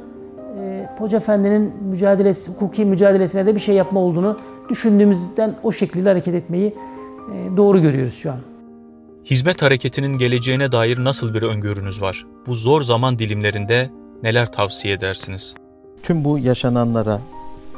e, 0.60 0.90
Hoca 0.98 1.18
Efendi'nin 1.18 1.74
mücadelesi, 1.90 2.52
hukuki 2.52 2.86
mücadelesine 2.86 3.46
de 3.46 3.56
bir 3.56 3.60
şey 3.60 3.76
yapma 3.76 4.00
olduğunu 4.00 4.38
düşündüğümüzden 4.70 5.56
o 5.64 5.72
şekilde 5.72 6.10
hareket 6.10 6.36
etmeyi 6.36 6.76
e, 7.34 7.58
doğru 7.58 7.82
görüyoruz 7.82 8.14
şu 8.14 8.32
an. 8.32 8.55
Hizmet 9.26 9.62
hareketinin 9.62 10.18
geleceğine 10.18 10.72
dair 10.72 11.04
nasıl 11.04 11.34
bir 11.34 11.42
öngörünüz 11.42 12.02
var? 12.02 12.26
Bu 12.48 12.56
zor 12.56 12.82
zaman 12.82 13.20
dilimlerinde 13.20 13.92
neler 14.24 14.52
tavsiye 14.52 14.94
edersiniz? 14.94 15.56
Tüm 16.04 16.24
bu 16.24 16.40
yaşananlara, 16.40 17.22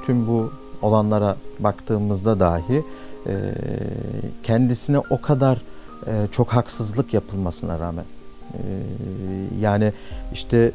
tüm 0.06 0.28
bu 0.28 0.52
olanlara 0.82 1.38
baktığımızda 1.60 2.40
dahi 2.40 2.84
e, 3.28 3.34
kendisine 4.44 5.00
o 5.00 5.22
kadar 5.22 5.58
e, 6.08 6.12
çok 6.32 6.48
haksızlık 6.54 7.14
yapılmasına 7.14 7.80
rağmen 7.80 8.06
e, 8.54 8.60
yani 9.60 9.94
işte 10.34 10.72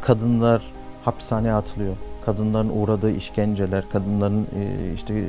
kadınlar 0.00 0.62
hapishaneye 1.04 1.54
atılıyor. 1.54 1.94
Kadınların 2.26 2.68
uğradığı 2.68 3.10
işkenceler, 3.10 3.84
kadınların 3.92 4.46
işte 4.94 5.24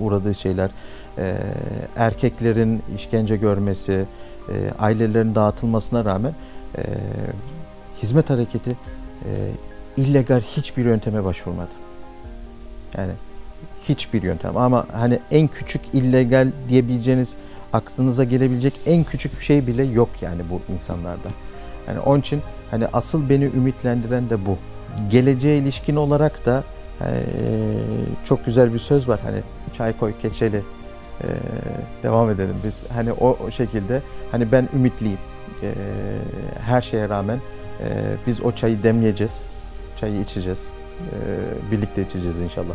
uğradığı 0.00 0.34
şeyler 0.34 0.70
e, 1.18 1.36
erkeklerin 1.96 2.82
işkence 2.96 3.36
görmesi, 3.36 4.04
e, 4.48 4.52
ailelerin 4.78 5.34
dağıtılmasına 5.34 6.04
rağmen 6.04 6.32
e, 6.78 6.82
hizmet 8.02 8.30
hareketi 8.30 8.70
e, 9.24 9.30
illegal 9.96 10.40
hiçbir 10.40 10.84
yönteme 10.84 11.24
başvurmadı. 11.24 11.70
Yani 12.98 13.12
hiçbir 13.88 14.22
yöntem 14.22 14.56
ama 14.56 14.86
hani 14.92 15.20
en 15.30 15.48
küçük 15.48 15.82
illegal 15.92 16.48
diyebileceğiniz 16.68 17.36
aklınıza 17.72 18.24
gelebilecek 18.24 18.74
en 18.86 19.04
küçük 19.04 19.40
bir 19.40 19.44
şey 19.44 19.66
bile 19.66 19.84
yok 19.84 20.08
yani 20.20 20.42
bu 20.50 20.72
insanlarda. 20.72 21.28
Yani 21.88 22.00
onun 22.00 22.20
için 22.20 22.42
hani 22.70 22.86
asıl 22.92 23.28
beni 23.28 23.44
ümitlendiren 23.44 24.30
de 24.30 24.46
bu. 24.46 24.58
Geleceğe 25.10 25.58
ilişkin 25.58 25.96
olarak 25.96 26.46
da 26.46 26.64
e, 27.00 27.06
çok 28.24 28.46
güzel 28.46 28.74
bir 28.74 28.78
söz 28.78 29.08
var 29.08 29.20
hani 29.24 29.40
çay 29.76 29.98
koy 29.98 30.12
keçeli 30.22 30.62
e, 31.20 31.26
devam 32.02 32.30
edelim 32.30 32.56
biz. 32.64 32.82
Hani 32.94 33.12
o, 33.12 33.38
o 33.46 33.50
şekilde 33.50 34.02
hani 34.32 34.52
ben 34.52 34.68
ümitliyim. 34.74 35.18
E, 35.62 35.74
her 36.66 36.82
şeye 36.82 37.08
rağmen 37.08 37.40
e, 37.80 37.86
biz 38.26 38.44
o 38.44 38.52
çayı 38.52 38.82
demleyeceğiz. 38.82 39.44
Çayı 40.00 40.20
içeceğiz. 40.20 40.66
E, 41.00 41.16
birlikte 41.72 42.02
içeceğiz 42.02 42.40
inşallah. 42.40 42.74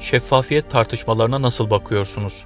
Şeffafiyet 0.00 0.70
tartışmalarına 0.70 1.42
nasıl 1.42 1.70
bakıyorsunuz? 1.70 2.44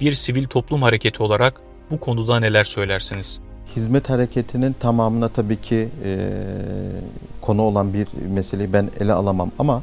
Bir 0.00 0.14
sivil 0.14 0.46
toplum 0.46 0.82
hareketi 0.82 1.22
olarak 1.22 1.60
bu 1.90 2.00
konuda 2.00 2.40
neler 2.40 2.64
söylersiniz? 2.64 3.40
Hizmet 3.76 4.10
hareketinin 4.10 4.72
tamamına 4.72 5.28
tabii 5.28 5.60
ki 5.60 5.88
e, 6.04 6.30
konu 7.40 7.62
olan 7.62 7.94
bir 7.94 8.08
meseleyi 8.28 8.72
ben 8.72 8.90
ele 9.00 9.12
alamam 9.12 9.50
ama 9.58 9.82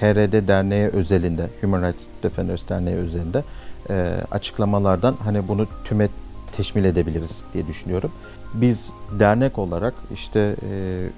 HRD 0.00 0.48
Derneği 0.48 0.88
özelinde, 0.88 1.48
Human 1.60 1.82
Rights 1.82 2.06
Defenders 2.22 2.68
Derneği 2.68 2.96
özelinde 2.96 3.44
e, 3.90 4.14
açıklamalardan 4.30 5.16
hani 5.24 5.48
bunu 5.48 5.66
tüme 5.84 6.08
teşmil 6.52 6.84
edebiliriz 6.84 7.42
diye 7.54 7.66
düşünüyorum. 7.66 8.12
Biz 8.54 8.92
dernek 9.18 9.58
olarak 9.58 9.94
işte 10.14 10.56
e, 10.70 11.08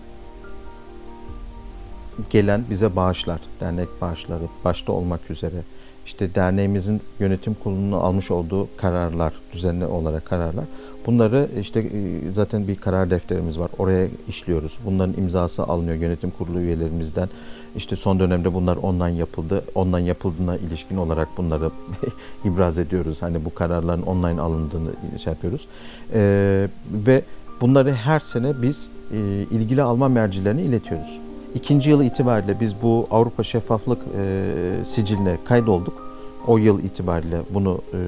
gelen 2.31 2.65
bize 2.71 2.97
bağışlar, 2.97 3.41
dernek 3.61 3.89
bağışları 4.01 4.43
başta 4.65 4.93
olmak 4.93 5.31
üzere 5.31 5.63
işte 6.07 6.35
derneğimizin 6.35 7.01
yönetim 7.19 7.55
kurulunun 7.55 7.93
almış 7.93 8.31
olduğu 8.31 8.69
kararlar, 8.77 9.33
düzenli 9.53 9.87
olarak 9.87 10.25
kararlar. 10.25 10.65
Bunları 11.07 11.49
işte 11.61 11.81
e, 11.81 12.33
zaten 12.33 12.69
bir 12.69 12.77
karar 12.77 13.11
defterimiz 13.11 13.59
var. 13.59 13.71
Oraya 13.79 14.09
işliyoruz. 14.29 14.79
Bunların 14.85 15.15
imzası 15.19 15.63
alınıyor 15.63 15.97
yönetim 15.97 16.31
kurulu 16.31 16.61
üyelerimizden. 16.61 17.29
İşte 17.77 17.97
son 17.97 18.21
dönemde 18.21 18.55
bunlar 18.55 18.77
online 18.77 19.19
yapıldı. 19.19 19.65
Online 19.75 20.03
yapıldığına 20.03 20.57
ilişkin 20.57 20.97
olarak 20.97 21.29
bunları 21.37 21.71
ibraz 22.45 22.79
ediyoruz. 22.79 23.23
Hani 23.23 23.45
bu 23.45 23.55
kararların 23.55 24.03
online 24.03 24.41
alındığını 24.41 24.91
şey 25.25 25.33
yapıyoruz. 25.33 25.67
Ee, 26.15 26.69
ve 26.91 27.23
bunları 27.61 27.93
her 27.93 28.21
sene 28.21 28.63
biz 28.63 28.91
e, 29.13 29.19
ilgili 29.51 29.83
alma 29.83 30.09
mercilerine 30.09 30.63
iletiyoruz. 30.63 31.21
İkinci 31.55 31.91
yıl 31.91 32.03
itibariyle 32.03 32.61
biz 32.61 32.83
bu 32.83 33.09
Avrupa 33.11 33.45
Şeffaflık 33.45 33.99
e, 34.19 34.53
siciline 34.85 35.39
kaydolduk. 35.45 36.11
O 36.47 36.59
yıl 36.59 36.85
itibariyle 36.85 37.41
bunu 37.51 37.81
e, 37.93 37.99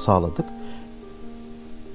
sağladık. 0.00 0.44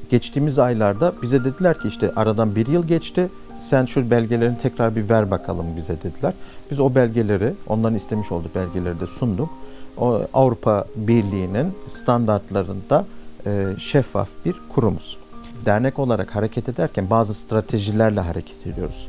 Geçtiğimiz 0.10 0.60
aylarda 0.60 1.14
bize 1.22 1.46
dediler 1.46 1.82
ki 1.82 1.88
işte 1.88 2.12
aradan 2.16 2.56
bir 2.56 2.68
yıl 2.68 2.88
geçti. 2.88 3.30
Sen 3.60 3.86
şu 3.86 4.12
belgelerini 4.12 4.58
tekrar 4.58 4.96
bir 4.96 5.10
ver 5.10 5.32
bakalım 5.32 5.66
bize 5.78 5.96
dediler. 6.04 6.34
Biz 6.72 6.80
o 6.80 6.96
belgeleri, 6.96 7.54
onların 7.68 7.96
istemiş 7.96 8.32
olduğu 8.32 8.50
belgeleri 8.56 9.00
de 9.00 9.08
sunduk. 9.08 9.50
O 9.98 10.22
Avrupa 10.34 10.86
Birliği'nin 10.96 11.74
standartlarında 11.90 13.06
e, 13.46 13.66
şeffaf 13.80 14.30
bir 14.46 14.56
kurumuz. 14.70 15.18
Dernek 15.66 16.00
olarak 16.00 16.36
hareket 16.36 16.70
ederken 16.70 17.10
bazı 17.10 17.34
stratejilerle 17.34 18.20
hareket 18.20 18.68
ediyoruz. 18.68 19.08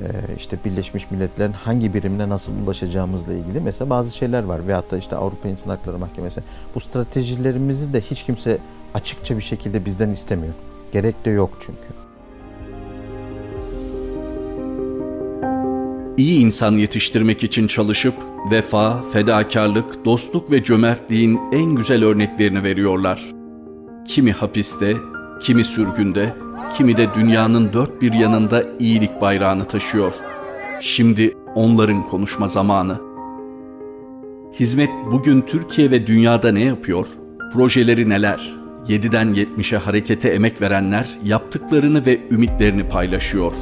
E, 0.00 0.04
işte 0.38 0.58
Birleşmiş 0.64 1.10
Milletler'in 1.10 1.52
hangi 1.52 1.94
birimine 1.94 2.28
nasıl 2.28 2.52
ulaşacağımızla 2.64 3.32
ilgili 3.32 3.60
mesela 3.60 3.90
bazı 3.90 4.16
şeyler 4.16 4.42
var. 4.42 4.68
Veyahut 4.68 4.90
da 4.90 4.98
işte 4.98 5.16
Avrupa 5.16 5.48
İnsan 5.48 5.70
Hakları 5.70 5.98
Mahkemesi. 5.98 6.40
Bu 6.74 6.80
stratejilerimizi 6.80 7.92
de 7.92 8.00
hiç 8.00 8.22
kimse 8.22 8.58
açıkça 8.94 9.36
bir 9.36 9.42
şekilde 9.42 9.84
bizden 9.84 10.10
istemiyor. 10.10 10.54
Gerek 10.92 11.24
de 11.24 11.30
yok 11.30 11.58
çünkü. 11.60 11.96
İyi 16.16 16.40
insan 16.40 16.72
yetiştirmek 16.72 17.44
için 17.44 17.66
çalışıp 17.66 18.14
vefa, 18.50 19.02
fedakarlık, 19.12 20.04
dostluk 20.04 20.50
ve 20.50 20.64
cömertliğin 20.64 21.40
en 21.52 21.74
güzel 21.74 22.04
örneklerini 22.04 22.62
veriyorlar. 22.62 23.22
Kimi 24.06 24.32
hapiste, 24.32 24.96
kimi 25.42 25.64
sürgünde, 25.64 26.34
kimi 26.76 26.96
de 26.96 27.14
dünyanın 27.14 27.72
dört 27.72 28.02
bir 28.02 28.12
yanında 28.12 28.64
iyilik 28.78 29.20
bayrağını 29.20 29.64
taşıyor. 29.64 30.12
Şimdi 30.80 31.36
onların 31.54 32.06
konuşma 32.06 32.48
zamanı. 32.48 33.00
Hizmet 34.60 34.90
bugün 35.12 35.40
Türkiye 35.40 35.90
ve 35.90 36.06
dünyada 36.06 36.52
ne 36.52 36.64
yapıyor? 36.64 37.06
Projeleri 37.52 38.08
neler? 38.08 38.55
7'den 38.88 39.34
70'e 39.34 39.78
harekete 39.78 40.28
emek 40.28 40.62
verenler 40.62 41.08
yaptıklarını 41.24 42.06
ve 42.06 42.20
ümitlerini 42.30 42.88
paylaşıyor. 42.88 43.52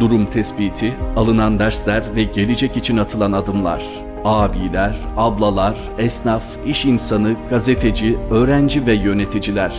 Durum 0.00 0.26
tespiti, 0.30 0.94
alınan 1.16 1.58
dersler 1.58 2.04
ve 2.16 2.22
gelecek 2.22 2.76
için 2.76 2.96
atılan 2.96 3.32
adımlar. 3.32 3.84
Abiler, 4.24 4.96
ablalar, 5.16 5.76
esnaf, 5.98 6.44
iş 6.66 6.84
insanı, 6.84 7.36
gazeteci, 7.50 8.18
öğrenci 8.30 8.86
ve 8.86 8.94
yöneticiler. 8.94 9.72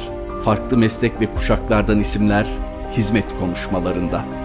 Farklı 0.45 0.77
meslek 0.77 1.21
ve 1.21 1.33
kuşaklardan 1.33 1.99
isimler 1.99 2.47
hizmet 2.91 3.39
konuşmalarında. 3.39 4.42